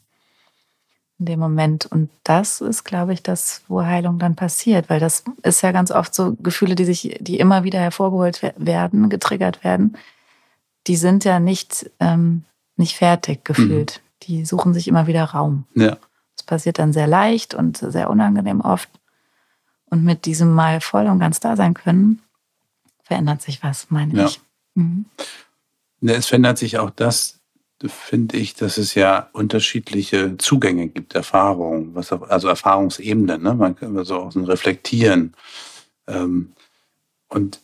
in 1.22 1.26
dem 1.26 1.38
Moment. 1.38 1.87
Und 1.87 2.11
das 2.24 2.61
ist, 2.61 2.82
glaube 2.82 3.12
ich, 3.12 3.22
das, 3.22 3.62
wo 3.68 3.85
Heilung 3.85 4.18
dann 4.18 4.35
passiert, 4.35 4.90
weil 4.90 4.98
das 4.98 5.22
ist 5.44 5.62
ja 5.62 5.70
ganz 5.70 5.92
oft 5.92 6.12
so 6.12 6.35
Gefühle, 6.42 6.74
die 6.74 6.85
sich, 6.85 7.16
die 7.20 7.38
immer 7.38 7.62
wieder 7.62 7.78
hervorgeholt 7.78 8.42
werden, 8.56 9.08
getriggert 9.08 9.62
werden. 9.62 9.96
Die 10.88 10.96
sind 10.96 11.24
ja 11.24 11.38
nicht, 11.38 11.88
ähm, 12.00 12.42
nicht 12.76 12.96
fertig 12.96 13.44
gefühlt. 13.44 14.00
Mhm. 14.02 14.24
Die 14.24 14.44
suchen 14.44 14.74
sich 14.74 14.88
immer 14.88 15.06
wieder 15.06 15.24
Raum. 15.24 15.64
Ja. 15.76 15.96
Das 16.37 16.42
passiert 16.44 16.80
dann 16.80 16.92
sehr 16.92 17.06
leicht 17.06 17.54
und 17.54 17.76
sehr 17.76 18.11
unangenehm 18.11 18.61
oft. 18.61 18.90
Und 19.85 20.02
mit 20.02 20.24
diesem 20.24 20.52
Mal 20.52 20.80
voll 20.80 21.06
und 21.06 21.20
ganz 21.20 21.38
da 21.38 21.54
sein 21.54 21.74
können, 21.74 22.20
verändert 23.04 23.42
sich 23.42 23.62
was, 23.62 23.90
meine 23.90 24.14
ja. 24.14 24.26
ich. 24.26 24.40
Mhm. 24.74 25.04
Es 26.00 26.26
verändert 26.26 26.58
sich 26.58 26.78
auch 26.78 26.90
das, 26.90 27.38
finde 27.88 28.37
ich, 28.37 28.55
dass 28.55 28.79
es 28.79 28.95
ja 28.95 29.29
unterschiedliche 29.33 30.37
Zugänge 30.38 30.88
gibt, 30.88 31.14
Erfahrungen, 31.14 31.95
was, 31.95 32.12
also 32.12 32.49
Erfahrungsebenen. 32.49 33.42
Ne? 33.42 33.55
Man 33.55 33.77
kann 33.77 34.05
so 34.05 34.16
auch 34.16 34.33
so 34.33 34.42
reflektieren. 34.45 35.35
Ähm, 36.07 36.53
und 37.29 37.61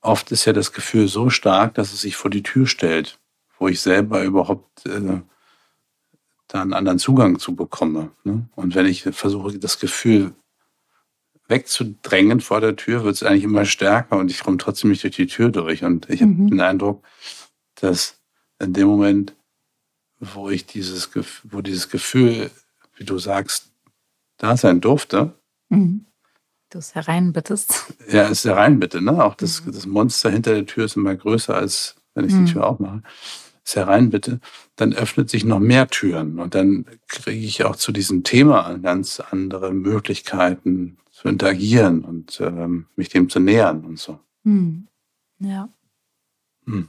oft 0.00 0.30
ist 0.32 0.44
ja 0.44 0.52
das 0.52 0.72
Gefühl 0.72 1.08
so 1.08 1.30
stark, 1.30 1.74
dass 1.74 1.92
es 1.92 2.00
sich 2.02 2.16
vor 2.16 2.30
die 2.30 2.42
Tür 2.42 2.66
stellt, 2.66 3.18
wo 3.58 3.68
ich 3.68 3.80
selber 3.80 4.22
überhaupt 4.22 4.86
äh, 4.86 5.20
da 6.48 6.62
einen 6.62 6.72
anderen 6.72 6.98
Zugang 6.98 7.38
zu 7.38 7.54
bekomme. 7.54 8.10
Ne? 8.24 8.48
Und 8.54 8.74
wenn 8.74 8.86
ich 8.86 9.02
versuche, 9.02 9.58
das 9.58 9.78
Gefühl 9.78 10.32
wegzudrängen 11.48 12.40
vor 12.40 12.60
der 12.60 12.76
Tür, 12.76 13.04
wird 13.04 13.16
es 13.16 13.22
eigentlich 13.22 13.44
immer 13.44 13.64
stärker 13.64 14.18
und 14.18 14.30
ich 14.30 14.42
komme 14.42 14.58
trotzdem 14.58 14.90
nicht 14.90 15.02
durch 15.02 15.16
die 15.16 15.26
Tür 15.26 15.50
durch. 15.50 15.82
Und 15.82 16.08
ich 16.10 16.20
mhm. 16.20 16.38
habe 16.38 16.50
den 16.50 16.60
Eindruck, 16.60 17.04
dass 17.76 18.20
in 18.58 18.72
dem 18.72 18.88
Moment 18.88 19.34
wo 20.20 20.50
ich 20.50 20.66
dieses, 20.66 21.10
wo 21.44 21.60
dieses 21.60 21.88
Gefühl, 21.88 22.50
wie 22.96 23.04
du 23.04 23.18
sagst, 23.18 23.70
da 24.36 24.56
sein 24.56 24.80
durfte. 24.80 25.34
Mhm. 25.68 26.06
Du 26.70 26.78
es 26.78 26.94
hereinbittest. 26.94 27.94
Ja, 28.10 28.28
es 28.28 28.44
hereinbitte, 28.44 29.00
ne? 29.00 29.24
Auch 29.24 29.34
das, 29.34 29.64
mhm. 29.64 29.72
das 29.72 29.86
Monster 29.86 30.30
hinter 30.30 30.54
der 30.54 30.66
Tür 30.66 30.84
ist 30.84 30.96
immer 30.96 31.14
größer, 31.14 31.54
als 31.54 31.96
wenn 32.14 32.24
ich 32.24 32.32
mhm. 32.32 32.46
die 32.46 32.52
Tür 32.52 32.66
aufmache. 32.66 33.02
Es 33.64 33.76
hereinbitte, 33.76 34.40
dann 34.76 34.94
öffnet 34.94 35.28
sich 35.28 35.44
noch 35.44 35.58
mehr 35.58 35.88
Türen 35.88 36.38
und 36.38 36.54
dann 36.54 36.86
kriege 37.06 37.38
ich 37.38 37.64
auch 37.64 37.76
zu 37.76 37.92
diesem 37.92 38.24
Thema 38.24 38.78
ganz 38.78 39.20
andere 39.20 39.72
Möglichkeiten 39.72 40.98
zu 41.10 41.28
interagieren 41.28 42.04
und 42.04 42.40
ähm, 42.40 42.86
mich 42.96 43.08
dem 43.08 43.28
zu 43.28 43.40
nähern 43.40 43.84
und 43.84 43.98
so. 43.98 44.20
Mhm. 44.44 44.88
Ja. 45.38 45.68
Mhm. 46.64 46.88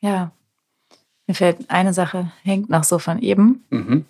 Ja, 0.00 0.32
mir 1.26 1.34
fällt 1.34 1.70
eine 1.70 1.92
Sache, 1.92 2.30
hängt 2.42 2.70
noch 2.70 2.84
so 2.84 2.98
von 2.98 3.20
eben. 3.20 3.64
Mhm. 3.70 4.04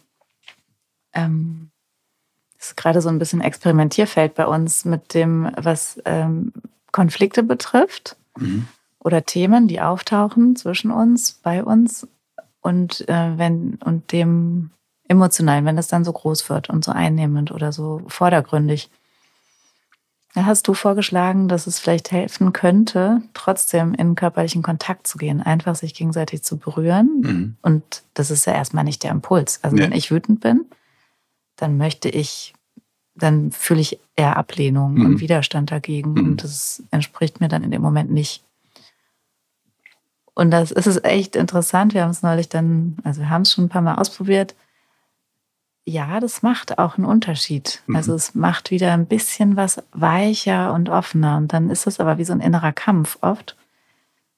Ähm, 1.12 1.70
das 2.58 2.68
ist 2.68 2.76
gerade 2.76 3.00
so 3.00 3.08
ein 3.08 3.18
bisschen 3.18 3.40
Experimentierfeld 3.40 4.34
bei 4.34 4.46
uns 4.46 4.84
mit 4.84 5.14
dem, 5.14 5.50
was 5.56 6.00
ähm, 6.04 6.52
Konflikte 6.92 7.42
betrifft 7.42 8.16
mhm. 8.38 8.66
oder 9.00 9.24
Themen, 9.24 9.68
die 9.68 9.80
auftauchen 9.80 10.56
zwischen 10.56 10.90
uns, 10.90 11.32
bei 11.32 11.62
uns 11.62 12.08
und 12.60 13.06
äh, 13.08 13.36
wenn 13.38 13.74
und 13.84 14.12
dem 14.12 14.70
emotionalen, 15.08 15.66
wenn 15.66 15.76
das 15.76 15.88
dann 15.88 16.04
so 16.04 16.12
groß 16.12 16.48
wird 16.48 16.70
und 16.70 16.84
so 16.84 16.92
einnehmend 16.92 17.50
oder 17.52 17.72
so 17.72 18.00
vordergründig. 18.08 18.90
Da 20.34 20.46
hast 20.46 20.66
du 20.66 20.74
vorgeschlagen, 20.74 21.46
dass 21.46 21.68
es 21.68 21.78
vielleicht 21.78 22.10
helfen 22.10 22.52
könnte, 22.52 23.22
trotzdem 23.34 23.94
in 23.94 24.16
körperlichen 24.16 24.64
Kontakt 24.64 25.06
zu 25.06 25.16
gehen, 25.16 25.40
einfach 25.40 25.76
sich 25.76 25.94
gegenseitig 25.94 26.42
zu 26.42 26.58
berühren. 26.58 27.20
Mhm. 27.20 27.56
Und 27.62 28.02
das 28.14 28.32
ist 28.32 28.44
ja 28.44 28.52
erstmal 28.52 28.82
nicht 28.82 29.04
der 29.04 29.12
Impuls. 29.12 29.60
Also 29.62 29.76
ja. 29.76 29.84
wenn 29.84 29.92
ich 29.92 30.10
wütend 30.10 30.40
bin, 30.40 30.66
dann 31.54 31.76
möchte 31.76 32.08
ich, 32.08 32.52
dann 33.14 33.52
fühle 33.52 33.80
ich 33.80 34.00
eher 34.16 34.36
Ablehnung 34.36 34.94
mhm. 34.94 35.06
und 35.06 35.20
Widerstand 35.20 35.70
dagegen. 35.70 36.14
Mhm. 36.14 36.24
Und 36.24 36.42
das 36.42 36.82
entspricht 36.90 37.40
mir 37.40 37.46
dann 37.46 37.62
in 37.62 37.70
dem 37.70 37.82
Moment 37.82 38.10
nicht. 38.10 38.42
Und 40.34 40.50
das 40.50 40.72
ist 40.72 41.04
echt 41.04 41.36
interessant. 41.36 41.94
Wir 41.94 42.02
haben 42.02 42.10
es 42.10 42.24
neulich 42.24 42.48
dann, 42.48 42.96
also 43.04 43.20
wir 43.20 43.30
haben 43.30 43.42
es 43.42 43.52
schon 43.52 43.66
ein 43.66 43.68
paar 43.68 43.82
Mal 43.82 43.94
ausprobiert 43.94 44.56
ja, 45.86 46.18
das 46.18 46.42
macht 46.42 46.78
auch 46.78 46.96
einen 46.96 47.06
Unterschied. 47.06 47.82
Mhm. 47.86 47.96
Also 47.96 48.14
es 48.14 48.34
macht 48.34 48.70
wieder 48.70 48.92
ein 48.92 49.06
bisschen 49.06 49.56
was 49.56 49.82
weicher 49.92 50.72
und 50.72 50.88
offener. 50.88 51.36
Und 51.36 51.52
dann 51.52 51.70
ist 51.70 51.86
es 51.86 52.00
aber 52.00 52.18
wie 52.18 52.24
so 52.24 52.32
ein 52.32 52.40
innerer 52.40 52.72
Kampf 52.72 53.18
oft, 53.20 53.56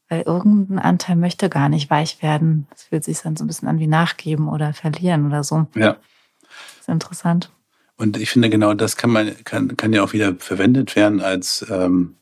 weil 0.09 0.23
irgendein 0.23 0.79
Anteil 0.79 1.17
möchte 1.17 1.49
gar 1.49 1.69
nicht 1.69 1.89
weich 1.89 2.23
werden. 2.23 2.67
Es 2.75 2.85
fühlt 2.85 3.05
sich 3.05 3.21
dann 3.21 3.37
so 3.37 3.45
ein 3.45 3.47
bisschen 3.47 3.69
an 3.69 3.79
wie 3.79 3.87
nachgeben 3.87 4.49
oder 4.49 4.73
verlieren 4.73 5.27
oder 5.27 5.45
so. 5.45 5.67
Ja. 5.75 5.97
Das 6.43 6.81
ist 6.81 6.89
interessant. 6.89 7.53
Und 7.97 8.17
ich 8.19 8.31
finde 8.31 8.51
genau 8.51 8.75
das 8.75 8.97
kann 8.97 9.11
man 9.11 9.33
kann, 9.45 9.77
kann 9.77 9.93
ja 9.93 10.03
auch 10.03 10.13
wieder 10.13 10.35
verwendet 10.35 10.97
werden 10.97 11.21
als 11.23 11.65
ähm, 11.71 12.17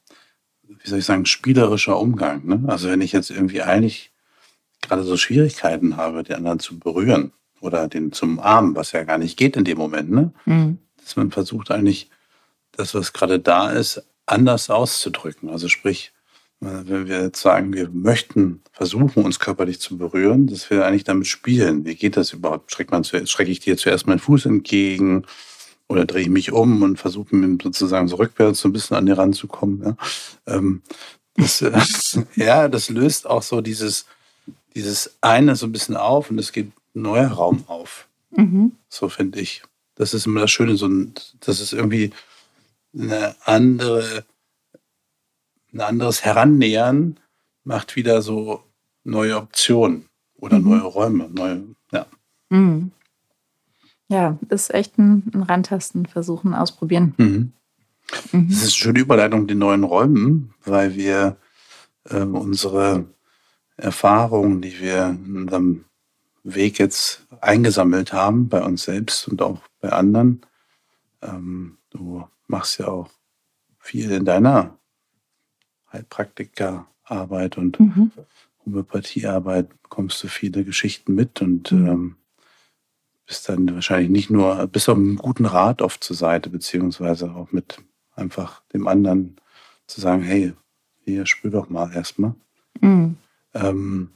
wie 0.63 0.89
soll 0.89 1.01
ich 1.01 1.05
sagen 1.05 1.27
spielerischer 1.27 1.99
Umgang. 1.99 2.47
Ne? 2.47 2.63
Also 2.69 2.91
wenn 2.91 3.01
ich 3.01 3.13
jetzt 3.13 3.31
irgendwie 3.31 3.63
eigentlich 3.63 4.13
gerade 4.83 5.03
so 5.03 5.17
Schwierigkeiten 5.17 5.97
habe, 5.97 6.23
die 6.23 6.35
anderen 6.35 6.61
zu 6.61 6.79
berühren, 6.79 7.33
oder 7.65 7.89
den 7.89 8.13
zum 8.13 8.39
Armen, 8.39 8.77
was 8.77 8.93
ja 8.93 9.05
gar 9.05 9.19
nicht 9.19 9.37
geht 9.37 9.57
in 9.57 9.65
dem 9.65 9.79
Moment. 9.79 10.11
Ne? 10.11 10.33
Mhm. 10.45 10.79
Dass 11.03 11.17
man 11.17 11.31
versucht 11.31 11.71
eigentlich, 11.71 12.11
das, 12.73 12.95
was 12.95 13.13
gerade 13.13 13.39
da 13.39 13.71
ist, 13.71 14.03
anders 14.27 14.69
auszudrücken. 14.69 15.49
Also 15.49 15.69
sprich, 15.69 16.13
wenn 16.61 17.09
wir 17.09 17.23
jetzt 17.23 17.41
sagen, 17.41 17.73
wir 17.73 17.91
möchten 17.91 18.63
versuchen, 18.73 19.25
uns 19.25 19.39
körperlich 19.39 19.81
zu 19.81 19.99
berühren, 19.99 20.47
dass 20.47 20.71
wir 20.71 20.87
eigentlich 20.87 21.05
damit 21.05 21.27
spielen. 21.27 21.85
Wie 21.85 21.95
geht 21.95 22.17
das 22.17 22.33
überhaupt? 22.33 22.73
Schreckt 22.73 22.91
man 22.91 23.05
schrecke 23.05 23.51
ich 23.51 23.61
dir 23.61 23.77
zuerst 23.77 24.07
meinen 24.07 24.19
Fuß 24.19 24.47
entgegen 24.47 25.25
oder 25.89 26.05
drehe 26.05 26.23
ich 26.23 26.29
mich 26.29 26.53
um 26.53 26.83
und 26.83 26.99
versuche 26.99 27.37
sozusagen 27.63 28.09
so 28.09 28.17
rückwärts 28.17 28.61
so 28.61 28.69
ein 28.69 28.73
bisschen 28.73 28.97
an 28.97 29.07
dir 29.07 29.19
ranzukommen. 29.19 29.83
Ja? 29.85 29.97
Ähm, 30.47 30.83
das, 31.37 31.63
äh, 31.63 31.81
ja, 32.37 32.69
das 32.69 32.89
löst 32.89 33.27
auch 33.27 33.43
so 33.43 33.61
dieses, 33.61 34.07
dieses 34.75 35.17
eine 35.21 35.57
so 35.57 35.67
ein 35.67 35.73
bisschen 35.73 35.97
auf 35.97 36.31
und 36.31 36.39
es 36.39 36.53
geht 36.53 36.73
neuer 36.95 37.29
Raum 37.29 37.65
auf. 37.67 38.09
Mhm. 38.31 38.73
So 38.89 39.09
finde 39.09 39.41
ich. 39.41 39.63
Das 39.95 40.15
ist 40.15 40.27
immer 40.27 40.41
das 40.41 40.51
Schöne, 40.51 40.77
so 40.77 40.87
ein, 40.87 41.15
das 41.41 41.61
ist 41.61 41.73
irgendwie 41.73 42.11
eine 42.97 43.37
andere, 43.45 44.25
ein 45.73 45.81
anderes 45.81 46.25
Herannähern 46.25 47.19
macht 47.65 47.97
wieder 47.97 48.23
so 48.23 48.63
neue 49.05 49.37
Optionen 49.37 50.09
oder 50.37 50.59
mhm. 50.59 50.71
neue 50.71 50.83
Räume, 50.83 51.31
neue, 51.31 51.65
ja. 51.93 52.07
Mhm. 52.51 52.93
Ja, 54.09 54.39
ist 54.51 54.73
echt 54.73 54.99
ein, 54.99 55.31
ein 55.33 55.43
Rantasten, 55.43 56.07
versuchen, 56.07 56.55
ausprobieren. 56.55 57.15
Mhm. 57.17 57.53
mhm. 58.33 58.49
Das 58.49 58.59
ist 58.59 58.63
eine 58.63 58.71
schöne 58.71 59.01
Überleitung, 59.01 59.47
die 59.47 59.55
neuen 59.55 59.85
Räumen, 59.85 60.55
weil 60.65 60.95
wir 60.95 61.37
äh, 62.05 62.21
unsere 62.21 63.07
Erfahrungen, 63.77 64.61
die 64.61 64.79
wir 64.79 65.07
in 65.25 65.37
unserem 65.37 65.85
Weg 66.45 66.79
jetzt 66.79 67.27
eingesammelt 67.41 68.13
haben, 68.13 68.49
bei 68.49 68.63
uns 68.63 68.85
selbst 68.85 69.27
und 69.27 69.43
auch 69.43 69.61
bei 69.81 69.91
anderen. 69.91 70.43
Ähm, 71.23 71.79
du 71.91 72.29
machst 72.47 72.79
ja 72.79 72.89
auch 72.89 73.11
viel 73.79 74.11
in 74.13 74.25
deiner 74.25 74.79
Heilpraktikerarbeit 75.93 77.57
und 77.57 77.81
mhm. 77.81 78.13
Homöopathiearbeit, 78.65 79.83
bekommst 79.83 80.23
du 80.23 80.29
viele 80.29 80.65
Geschichten 80.65 81.15
mit 81.15 81.41
und 81.41 81.73
mhm. 81.73 81.87
ähm, 81.87 82.17
bist 83.27 83.49
dann 83.49 83.75
wahrscheinlich 83.75 84.11
nicht 84.11 84.31
nur, 84.31 84.67
bist 84.67 84.89
auch 84.89 84.97
einem 84.97 85.17
guten 85.17 85.47
Rat 85.47 85.81
oft 85.81 86.05
zur 86.05 86.17
Seite, 86.17 86.51
beziehungsweise 86.51 87.35
auch 87.35 87.53
mit 87.53 87.79
einfach 88.15 88.63
dem 88.75 88.87
anderen 88.87 89.37
zu 89.87 90.01
sagen, 90.01 90.23
hey, 90.23 90.53
hier 91.05 91.27
spür 91.27 91.51
doch 91.51 91.71
mal 91.71 91.93
erstmal. 91.93 92.35
Mhm. 92.81 93.17
Ähm, 93.55 94.11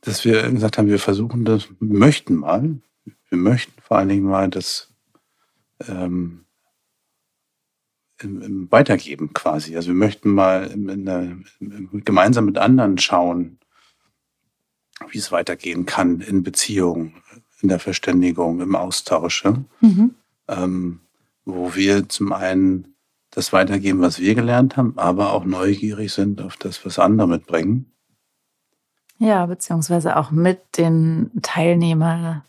dass 0.00 0.24
wir 0.24 0.50
gesagt 0.50 0.78
haben, 0.78 0.88
wir 0.88 0.98
versuchen 0.98 1.44
das, 1.44 1.68
möchten 1.78 2.36
mal, 2.36 2.80
wir 3.28 3.38
möchten 3.38 3.80
vor 3.82 3.98
allen 3.98 4.08
Dingen 4.08 4.24
mal 4.24 4.48
das 4.48 4.92
ähm, 5.86 6.44
im, 8.22 8.42
im 8.42 8.72
Weitergeben 8.72 9.32
quasi. 9.32 9.76
Also 9.76 9.88
wir 9.88 9.94
möchten 9.94 10.30
mal 10.30 10.70
der, 10.74 11.36
gemeinsam 12.04 12.46
mit 12.46 12.58
anderen 12.58 12.98
schauen, 12.98 13.58
wie 15.10 15.18
es 15.18 15.32
weitergehen 15.32 15.86
kann 15.86 16.20
in 16.20 16.42
Beziehungen, 16.42 17.14
in 17.62 17.68
der 17.68 17.78
Verständigung, 17.78 18.60
im 18.60 18.76
Austausch. 18.76 19.44
Ja? 19.44 19.62
Mhm. 19.80 20.14
Ähm, 20.48 21.00
wo 21.44 21.74
wir 21.74 22.08
zum 22.08 22.32
einen 22.32 22.94
das 23.30 23.52
weitergeben, 23.52 24.00
was 24.00 24.18
wir 24.18 24.34
gelernt 24.34 24.76
haben, 24.76 24.98
aber 24.98 25.32
auch 25.32 25.44
neugierig 25.44 26.12
sind 26.12 26.42
auf 26.42 26.56
das, 26.56 26.84
was 26.84 26.98
andere 26.98 27.28
mitbringen. 27.28 27.92
Ja, 29.20 29.44
beziehungsweise 29.44 30.16
auch 30.16 30.30
mit 30.30 30.78
den 30.78 31.30
Teilnehmerinnen 31.42 32.42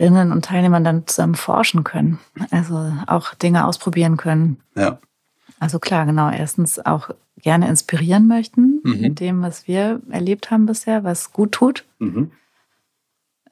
und 0.00 0.44
Teilnehmern 0.44 0.82
dann 0.82 1.06
zusammen 1.06 1.36
forschen 1.36 1.84
können. 1.84 2.18
Also 2.50 2.92
auch 3.06 3.34
Dinge 3.34 3.64
ausprobieren 3.64 4.16
können. 4.16 4.60
Ja. 4.74 4.98
Also 5.60 5.78
klar, 5.78 6.06
genau. 6.06 6.28
Erstens 6.28 6.84
auch 6.84 7.10
gerne 7.36 7.68
inspirieren 7.68 8.26
möchten 8.26 8.80
mhm. 8.82 9.00
mit 9.00 9.20
dem, 9.20 9.42
was 9.42 9.68
wir 9.68 10.00
erlebt 10.10 10.50
haben 10.50 10.66
bisher, 10.66 11.04
was 11.04 11.32
gut 11.32 11.52
tut, 11.52 11.84
mhm. 12.00 12.32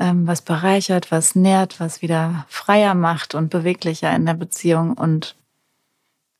ähm, 0.00 0.26
was 0.26 0.42
bereichert, 0.42 1.12
was 1.12 1.36
nährt, 1.36 1.78
was 1.78 2.02
wieder 2.02 2.46
freier 2.48 2.94
macht 2.94 3.36
und 3.36 3.48
beweglicher 3.48 4.14
in 4.14 4.26
der 4.26 4.34
Beziehung 4.34 4.94
und 4.94 5.36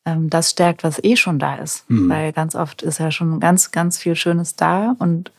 ähm, 0.05 0.29
das 0.29 0.51
stärkt, 0.51 0.83
was 0.83 1.03
eh 1.05 1.14
schon 1.14 1.38
da 1.38 1.55
ist. 1.55 1.88
Mhm. 1.88 2.09
Weil 2.09 2.33
ganz 2.33 2.57
oft 2.57 2.83
ist 2.83 2.99
ja 2.99 3.12
schon 3.12 3.38
ganz, 3.38 3.71
ganz 3.71 3.97
viel 3.99 4.17
Schönes 4.17 4.57
da 4.57 4.97
und 4.99 5.31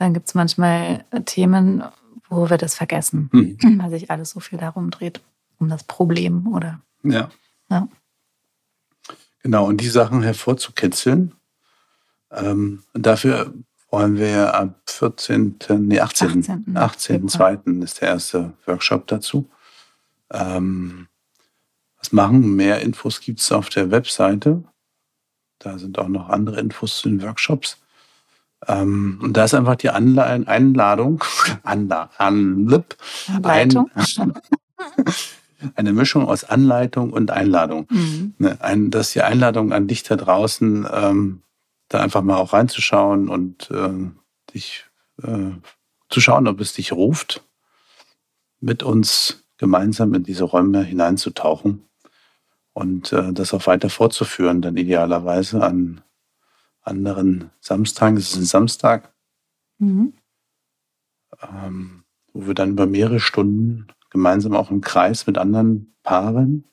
dann 0.00 0.14
gibt 0.14 0.28
es 0.28 0.34
manchmal 0.34 1.04
Themen, 1.26 1.84
wo 2.30 2.48
wir 2.48 2.56
das 2.56 2.74
vergessen, 2.74 3.28
mhm. 3.32 3.58
weil 3.78 3.90
sich 3.90 4.10
alles 4.10 4.30
so 4.30 4.40
viel 4.40 4.58
darum 4.58 4.90
dreht, 4.90 5.20
um 5.58 5.68
das 5.68 5.84
Problem 5.84 6.46
oder. 6.48 6.80
Ja. 7.02 7.30
ja. 7.68 7.86
Genau, 9.42 9.66
und 9.66 9.82
die 9.82 9.88
Sachen 9.88 10.22
hervorzukitzeln. 10.22 11.34
Ähm, 12.30 12.82
dafür 12.94 13.52
wollen 13.90 14.16
wir 14.16 14.54
ab 14.54 14.80
14., 14.86 15.56
nee, 15.80 16.00
18. 16.00 16.38
18. 16.38 16.76
18. 16.76 17.30
18. 17.40 17.82
ist 17.82 18.00
der 18.00 18.08
erste 18.08 18.54
Workshop 18.64 19.06
dazu. 19.06 19.50
Ähm, 20.32 21.08
was 21.98 22.12
machen? 22.12 22.56
Mehr 22.56 22.80
Infos 22.80 23.20
gibt 23.20 23.40
es 23.40 23.52
auf 23.52 23.68
der 23.68 23.90
Webseite. 23.90 24.64
Da 25.58 25.76
sind 25.76 25.98
auch 25.98 26.08
noch 26.08 26.30
andere 26.30 26.58
Infos 26.58 27.00
zu 27.00 27.10
den 27.10 27.20
Workshops. 27.20 27.82
Ähm, 28.66 29.18
und 29.22 29.36
da 29.36 29.44
ist 29.44 29.54
einfach 29.54 29.76
die 29.76 29.90
Anle 29.90 30.24
Einladung, 30.24 31.24
Anla 31.62 32.10
Anlip. 32.18 32.96
Ein, 33.42 33.86
eine 35.74 35.92
Mischung 35.92 36.26
aus 36.26 36.44
Anleitung 36.44 37.12
und 37.12 37.30
Einladung. 37.30 37.86
Mhm. 37.90 38.34
Ne, 38.38 38.58
ein, 38.60 38.90
das 38.90 39.08
ist 39.08 39.14
die 39.14 39.22
Einladung 39.22 39.72
an 39.72 39.86
dich 39.86 40.02
da 40.02 40.16
draußen, 40.16 40.86
ähm, 40.92 41.42
da 41.88 42.00
einfach 42.00 42.22
mal 42.22 42.36
auch 42.36 42.52
reinzuschauen 42.52 43.28
und 43.28 43.70
äh, 43.70 44.10
dich 44.54 44.84
äh, 45.22 45.50
zu 46.08 46.20
schauen, 46.20 46.48
ob 46.48 46.60
es 46.60 46.72
dich 46.72 46.92
ruft, 46.92 47.44
mit 48.60 48.82
uns 48.82 49.44
gemeinsam 49.58 50.14
in 50.14 50.22
diese 50.22 50.44
Räume 50.44 50.82
hineinzutauchen 50.82 51.84
und 52.72 53.12
äh, 53.12 53.32
das 53.32 53.52
auch 53.54 53.66
weiter 53.66 53.90
fortzuführen, 53.90 54.62
dann 54.62 54.76
idealerweise 54.76 55.62
an 55.62 56.00
anderen 56.82 57.50
Samstagen. 57.60 58.16
Es 58.16 58.30
ist 58.30 58.36
ein 58.36 58.44
Samstag, 58.44 59.12
mhm. 59.78 60.14
ähm, 61.42 62.04
wo 62.32 62.46
wir 62.46 62.54
dann 62.54 62.72
über 62.72 62.86
mehrere 62.86 63.20
Stunden 63.20 63.88
gemeinsam 64.10 64.54
auch 64.54 64.70
im 64.70 64.80
Kreis 64.80 65.26
mit 65.26 65.38
anderen 65.38 65.94
Paaren 66.02 66.64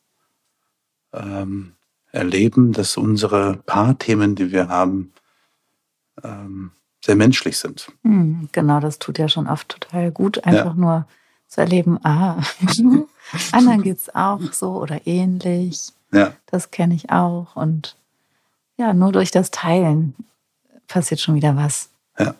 ähm, 1.13 1.73
erleben, 2.11 2.73
dass 2.73 2.97
unsere 2.97 3.57
Paarthemen, 3.65 4.35
die 4.35 4.51
wir 4.51 4.69
haben, 4.69 5.13
ähm, 6.23 6.71
sehr 7.03 7.15
menschlich 7.15 7.57
sind. 7.57 7.91
Mhm, 8.03 8.49
genau, 8.51 8.79
das 8.79 8.99
tut 8.99 9.19
ja 9.19 9.29
schon 9.29 9.47
oft 9.47 9.69
total 9.69 10.11
gut, 10.11 10.43
einfach 10.45 10.75
ja. 10.75 10.81
nur 10.81 11.07
zu 11.47 11.61
erleben, 11.61 11.99
ah, 12.03 12.41
anderen 13.51 13.83
geht 13.83 13.97
es 13.97 14.13
auch 14.13 14.41
so 14.51 14.73
oder 14.81 15.05
ähnlich. 15.05 15.93
Ja. 16.11 16.33
Das 16.47 16.71
kenne 16.71 16.93
ich 16.93 17.09
auch. 17.09 17.55
Und 17.55 17.97
ja, 18.77 18.93
nur 18.93 19.11
durch 19.11 19.31
das 19.31 19.51
Teilen 19.51 20.15
passiert 20.87 21.19
schon 21.19 21.35
wieder 21.35 21.55
was. 21.55 21.89
Ja. 22.17 22.35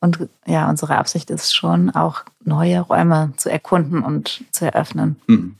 Und 0.00 0.28
ja, 0.46 0.68
unsere 0.68 0.96
Absicht 0.96 1.30
ist 1.30 1.54
schon 1.54 1.90
auch 1.90 2.24
neue 2.44 2.80
Räume 2.80 3.32
zu 3.36 3.50
erkunden 3.50 4.02
und 4.02 4.44
zu 4.52 4.64
eröffnen. 4.64 5.16
Mhm. 5.26 5.56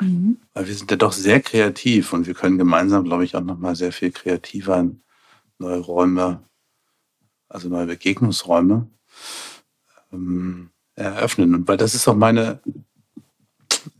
Mhm. 0.00 0.38
Weil 0.54 0.68
wir 0.68 0.74
sind 0.74 0.90
ja 0.90 0.96
doch 0.96 1.12
sehr 1.12 1.40
kreativ 1.40 2.12
und 2.12 2.26
wir 2.26 2.34
können 2.34 2.58
gemeinsam, 2.58 3.04
glaube 3.04 3.24
ich, 3.24 3.34
auch 3.34 3.42
nochmal 3.42 3.74
sehr 3.74 3.92
viel 3.92 4.12
kreativer 4.12 4.86
neue 5.58 5.80
Räume, 5.80 6.42
also 7.48 7.68
neue 7.68 7.86
Begegnungsräume 7.86 8.88
ähm, 10.12 10.70
eröffnen. 10.94 11.54
Und 11.54 11.68
weil 11.68 11.78
das 11.78 11.94
ist 11.94 12.06
auch 12.08 12.14
meine, 12.14 12.60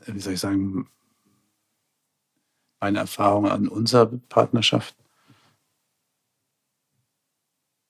wie 0.06 0.20
soll 0.20 0.34
ich 0.34 0.40
sagen, 0.40 0.86
meine 2.80 2.98
Erfahrung 2.98 3.48
an 3.48 3.68
unserer 3.68 4.06
Partnerschaft, 4.28 4.94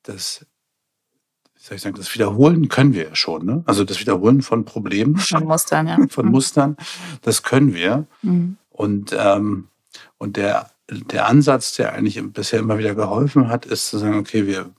das, 0.03 0.47
soll 1.57 1.77
ich 1.77 1.83
sagen, 1.83 1.97
das 1.97 2.15
Wiederholen 2.15 2.69
können 2.69 2.95
wir 2.95 3.09
ja 3.09 3.15
schon. 3.15 3.45
Ne? 3.45 3.63
Also 3.67 3.85
das 3.85 4.01
Wiederholen 4.01 4.43
von 4.43 4.65
Problemen. 4.65 5.17
Von 5.17 5.45
Mustern, 5.45 5.89
ja. 5.89 5.99
Von 6.09 6.27
Mustern, 6.27 6.77
das 7.23 7.43
können 7.43 7.75
wir. 7.75 8.07
Mhm. 8.23 8.57
Und, 8.71 9.15
ähm, 9.19 9.69
und 10.19 10.37
der, 10.37 10.71
der 10.89 11.27
Ansatz, 11.27 11.75
der 11.75 11.95
eigentlich 11.95 12.23
bisher 12.33 12.61
immer 12.61 12.79
wieder 12.79 12.95
geholfen 12.95 13.49
hat, 13.49 13.67
ist 13.67 13.89
zu 13.89 13.99
sagen, 13.99 14.19
okay, 14.19 14.47
wir 14.47 14.71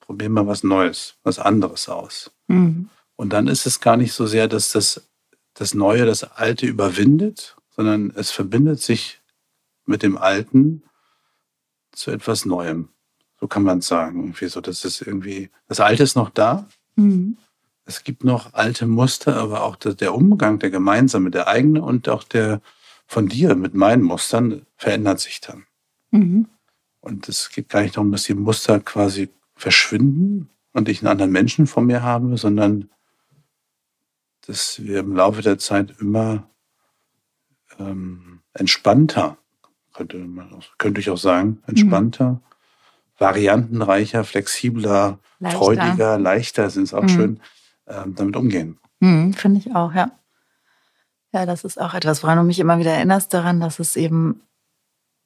probieren 0.00 0.32
mal 0.32 0.46
was 0.46 0.62
Neues, 0.62 1.14
was 1.22 1.38
anderes 1.38 1.88
aus. 1.88 2.30
Mhm. 2.48 2.90
Und 3.16 3.32
dann 3.32 3.48
ist 3.48 3.66
es 3.66 3.80
gar 3.80 3.96
nicht 3.96 4.12
so 4.12 4.26
sehr, 4.26 4.48
dass 4.48 4.72
das, 4.72 5.08
das 5.54 5.74
Neue 5.74 6.04
das 6.04 6.24
Alte 6.24 6.66
überwindet, 6.66 7.56
sondern 7.70 8.10
es 8.16 8.30
verbindet 8.30 8.80
sich 8.80 9.19
mit 9.86 10.02
dem 10.02 10.18
Alten 10.18 10.82
zu 11.92 12.10
etwas 12.10 12.44
Neuem. 12.44 12.88
So 13.40 13.48
kann 13.48 13.62
man 13.62 13.78
es 13.78 13.88
sagen. 13.88 14.20
Irgendwie 14.20 14.48
so, 14.48 14.60
das 14.60 14.84
ist 14.84 15.00
irgendwie, 15.00 15.50
das 15.68 15.80
Alte 15.80 16.02
ist 16.02 16.16
noch 16.16 16.30
da. 16.30 16.66
Mhm. 16.96 17.38
Es 17.84 18.04
gibt 18.04 18.22
noch 18.24 18.54
alte 18.54 18.86
Muster, 18.86 19.36
aber 19.36 19.64
auch 19.64 19.76
der 19.76 20.14
Umgang, 20.14 20.58
der 20.58 20.70
gemeinsame, 20.70 21.30
der 21.30 21.48
eigene 21.48 21.82
und 21.82 22.08
auch 22.08 22.22
der 22.22 22.60
von 23.06 23.26
dir 23.26 23.56
mit 23.56 23.74
meinen 23.74 24.02
Mustern 24.02 24.64
verändert 24.76 25.18
sich 25.18 25.40
dann. 25.40 25.64
Mhm. 26.12 26.46
Und 27.00 27.28
es 27.28 27.50
geht 27.50 27.68
gar 27.68 27.82
nicht 27.82 27.96
darum, 27.96 28.12
dass 28.12 28.24
die 28.24 28.34
Muster 28.34 28.78
quasi 28.78 29.30
verschwinden 29.56 30.50
und 30.72 30.88
ich 30.88 31.00
einen 31.00 31.08
anderen 31.08 31.32
Menschen 31.32 31.66
vor 31.66 31.82
mir 31.82 32.02
habe, 32.02 32.36
sondern 32.36 32.90
dass 34.46 34.82
wir 34.82 35.00
im 35.00 35.16
Laufe 35.16 35.42
der 35.42 35.58
Zeit 35.58 35.94
immer 36.00 36.48
ähm, 37.78 38.40
entspannter 38.52 39.38
könnte, 39.94 40.18
man, 40.18 40.50
könnte 40.78 41.00
ich 41.00 41.10
auch 41.10 41.18
sagen, 41.18 41.62
entspannter, 41.66 42.30
mhm. 42.30 42.40
variantenreicher, 43.18 44.24
flexibler, 44.24 45.18
leichter. 45.38 45.58
freudiger, 45.58 46.18
leichter 46.18 46.70
sind 46.70 46.84
es 46.84 46.94
auch 46.94 47.02
mhm. 47.02 47.08
schön, 47.08 47.40
äh, 47.86 48.04
damit 48.06 48.36
umgehen. 48.36 48.78
Mhm, 49.00 49.32
Finde 49.34 49.60
ich 49.60 49.74
auch, 49.74 49.92
ja. 49.94 50.12
Ja, 51.32 51.46
das 51.46 51.64
ist 51.64 51.80
auch 51.80 51.94
etwas, 51.94 52.22
woran 52.22 52.38
du 52.38 52.44
mich 52.44 52.58
immer 52.58 52.78
wieder 52.78 52.92
erinnerst 52.92 53.32
daran, 53.32 53.60
dass 53.60 53.78
es 53.78 53.96
eben 53.96 54.42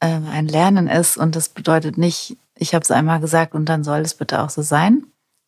äh, 0.01 0.07
ein 0.07 0.49
Lernen 0.49 0.87
ist 0.87 1.17
und 1.17 1.35
das 1.35 1.49
bedeutet 1.49 1.97
nicht, 1.97 2.37
ich 2.57 2.75
habe 2.75 2.83
es 2.83 2.91
einmal 2.91 3.21
gesagt 3.21 3.55
und 3.55 3.69
dann 3.69 3.85
soll 3.85 4.01
es 4.01 4.15
bitte 4.15 4.43
auch 4.43 4.51
so 4.51 4.63
sein 4.63 5.07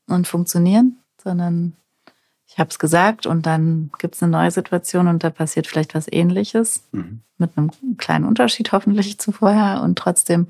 und 0.09 0.27
funktionieren, 0.27 0.99
sondern 1.23 1.75
ich 2.57 2.61
habe 2.61 2.71
es 2.71 2.79
gesagt 2.79 3.27
und 3.27 3.45
dann 3.45 3.91
gibt 3.99 4.15
es 4.15 4.23
eine 4.23 4.33
neue 4.33 4.51
Situation 4.51 5.09
und 5.09 5.23
da 5.23 5.29
passiert 5.29 5.67
vielleicht 5.67 5.95
was 5.95 6.11
ähnliches 6.11 6.85
mhm. 6.91 7.21
mit 7.37 7.51
einem 7.55 7.71
kleinen 7.99 8.25
Unterschied 8.25 8.73
hoffentlich 8.73 9.19
zu 9.19 9.31
vorher 9.31 9.83
und 9.83 9.99
trotzdem 9.99 10.47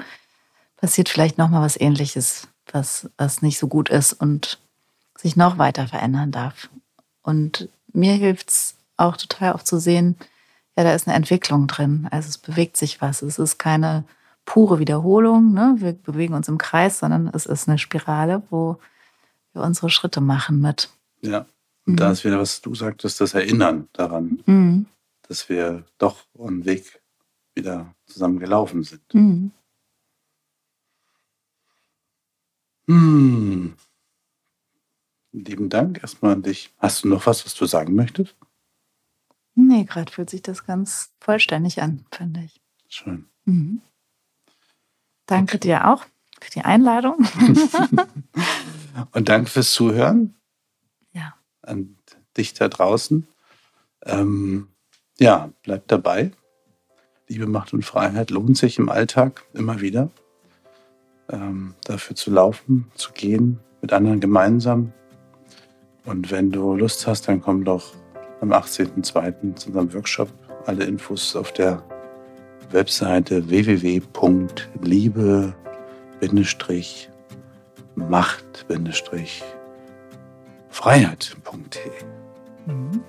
passiert 0.76 1.08
vielleicht 1.08 1.36
nochmal 1.36 1.62
was 1.62 1.76
ähnliches, 1.80 2.46
was, 2.70 3.10
was 3.16 3.42
nicht 3.42 3.58
so 3.58 3.66
gut 3.66 3.88
ist 3.88 4.12
und 4.12 4.60
sich 5.18 5.34
noch 5.34 5.58
weiter 5.58 5.88
verändern 5.88 6.30
darf. 6.30 6.68
Und 7.22 7.68
mir 7.92 8.12
hilft 8.12 8.50
es 8.50 8.76
auch 8.96 9.16
total 9.16 9.54
oft 9.54 9.66
zu 9.66 9.80
sehen, 9.80 10.14
ja, 10.76 10.84
da 10.84 10.94
ist 10.94 11.08
eine 11.08 11.16
Entwicklung 11.16 11.66
drin. 11.66 12.06
Also 12.12 12.28
es 12.28 12.38
bewegt 12.38 12.76
sich 12.76 13.00
was. 13.02 13.20
Es 13.20 13.40
ist 13.40 13.58
keine 13.58 14.04
pure 14.44 14.78
Wiederholung, 14.78 15.54
ne? 15.54 15.74
wir 15.78 15.94
bewegen 15.94 16.34
uns 16.34 16.46
im 16.46 16.58
Kreis, 16.58 17.00
sondern 17.00 17.26
es 17.34 17.46
ist 17.46 17.68
eine 17.68 17.78
Spirale, 17.78 18.44
wo 18.50 18.78
wir 19.54 19.62
unsere 19.62 19.90
Schritte 19.90 20.20
machen 20.20 20.60
mit. 20.60 20.88
Ja. 21.20 21.46
Und 21.86 21.94
mhm. 21.94 21.96
da 21.96 22.10
ist 22.10 22.24
wieder, 22.24 22.38
was 22.38 22.60
du 22.60 22.74
sagtest, 22.74 23.20
das 23.20 23.34
Erinnern 23.34 23.88
daran, 23.92 24.42
mhm. 24.46 24.86
dass 25.22 25.48
wir 25.48 25.84
doch 25.98 26.24
einen 26.38 26.64
Weg 26.64 27.00
wieder 27.54 27.94
zusammen 28.06 28.38
gelaufen 28.38 28.82
sind. 28.82 29.02
Mhm. 29.14 29.52
Hm. 32.88 33.74
Lieben 35.32 35.68
Dank 35.68 35.98
erstmal 36.02 36.32
an 36.32 36.42
dich. 36.42 36.72
Hast 36.78 37.04
du 37.04 37.08
noch 37.08 37.26
was, 37.26 37.44
was 37.44 37.54
du 37.54 37.66
sagen 37.66 37.94
möchtest? 37.94 38.36
Nee, 39.54 39.84
gerade 39.84 40.12
fühlt 40.12 40.30
sich 40.30 40.42
das 40.42 40.66
ganz 40.66 41.12
vollständig 41.20 41.82
an, 41.82 42.04
finde 42.10 42.40
ich. 42.44 42.60
Schön. 42.88 43.26
Mhm. 43.44 43.80
Danke 45.26 45.56
okay. 45.56 45.68
dir 45.68 45.88
auch 45.88 46.04
für 46.40 46.50
die 46.50 46.62
Einladung. 46.62 47.26
Und 49.12 49.28
danke 49.28 49.50
fürs 49.50 49.72
Zuhören. 49.72 50.36
An 51.66 51.96
dich 52.36 52.54
da 52.54 52.68
draußen. 52.68 53.26
Ähm, 54.04 54.68
ja, 55.18 55.50
bleib 55.62 55.88
dabei. 55.88 56.30
Liebe, 57.28 57.46
Macht 57.46 57.72
und 57.72 57.84
Freiheit 57.84 58.30
lohnt 58.30 58.56
sich 58.56 58.78
im 58.78 58.88
Alltag 58.88 59.44
immer 59.52 59.80
wieder. 59.80 60.10
Ähm, 61.28 61.74
dafür 61.84 62.14
zu 62.14 62.30
laufen, 62.30 62.90
zu 62.94 63.12
gehen, 63.12 63.58
mit 63.82 63.92
anderen 63.92 64.20
gemeinsam. 64.20 64.92
Und 66.04 66.30
wenn 66.30 66.52
du 66.52 66.76
Lust 66.76 67.06
hast, 67.06 67.26
dann 67.26 67.40
komm 67.40 67.64
doch 67.64 67.94
am 68.40 68.52
18.02. 68.52 69.56
zu 69.56 69.68
unserem 69.68 69.92
Workshop. 69.92 70.28
Alle 70.66 70.84
Infos 70.84 71.34
auf 71.34 71.52
der 71.52 71.82
Webseite 72.70 73.48
www.liebe-macht-freiheit.de. 80.76 81.90
Mhm. 82.66 83.00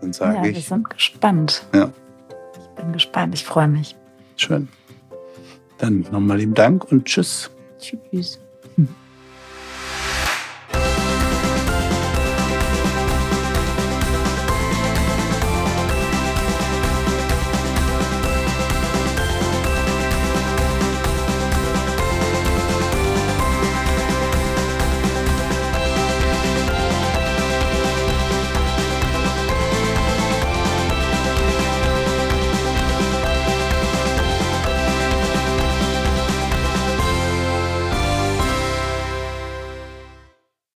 Dann 0.00 0.12
sage 0.12 0.36
ja, 0.36 0.44
ich. 0.44 0.54
Wir 0.56 0.62
sind 0.62 0.90
gespannt. 0.90 1.66
Ja. 1.74 1.92
Ich 2.54 2.82
bin 2.82 2.92
gespannt. 2.92 3.34
Ich 3.34 3.44
freue 3.44 3.68
mich. 3.68 3.96
Schön. 4.36 4.68
Dann 5.78 6.06
nochmal 6.10 6.38
lieben 6.38 6.54
Dank 6.54 6.90
und 6.90 7.04
tschüss. 7.06 7.50
Tschüss. 7.78 8.38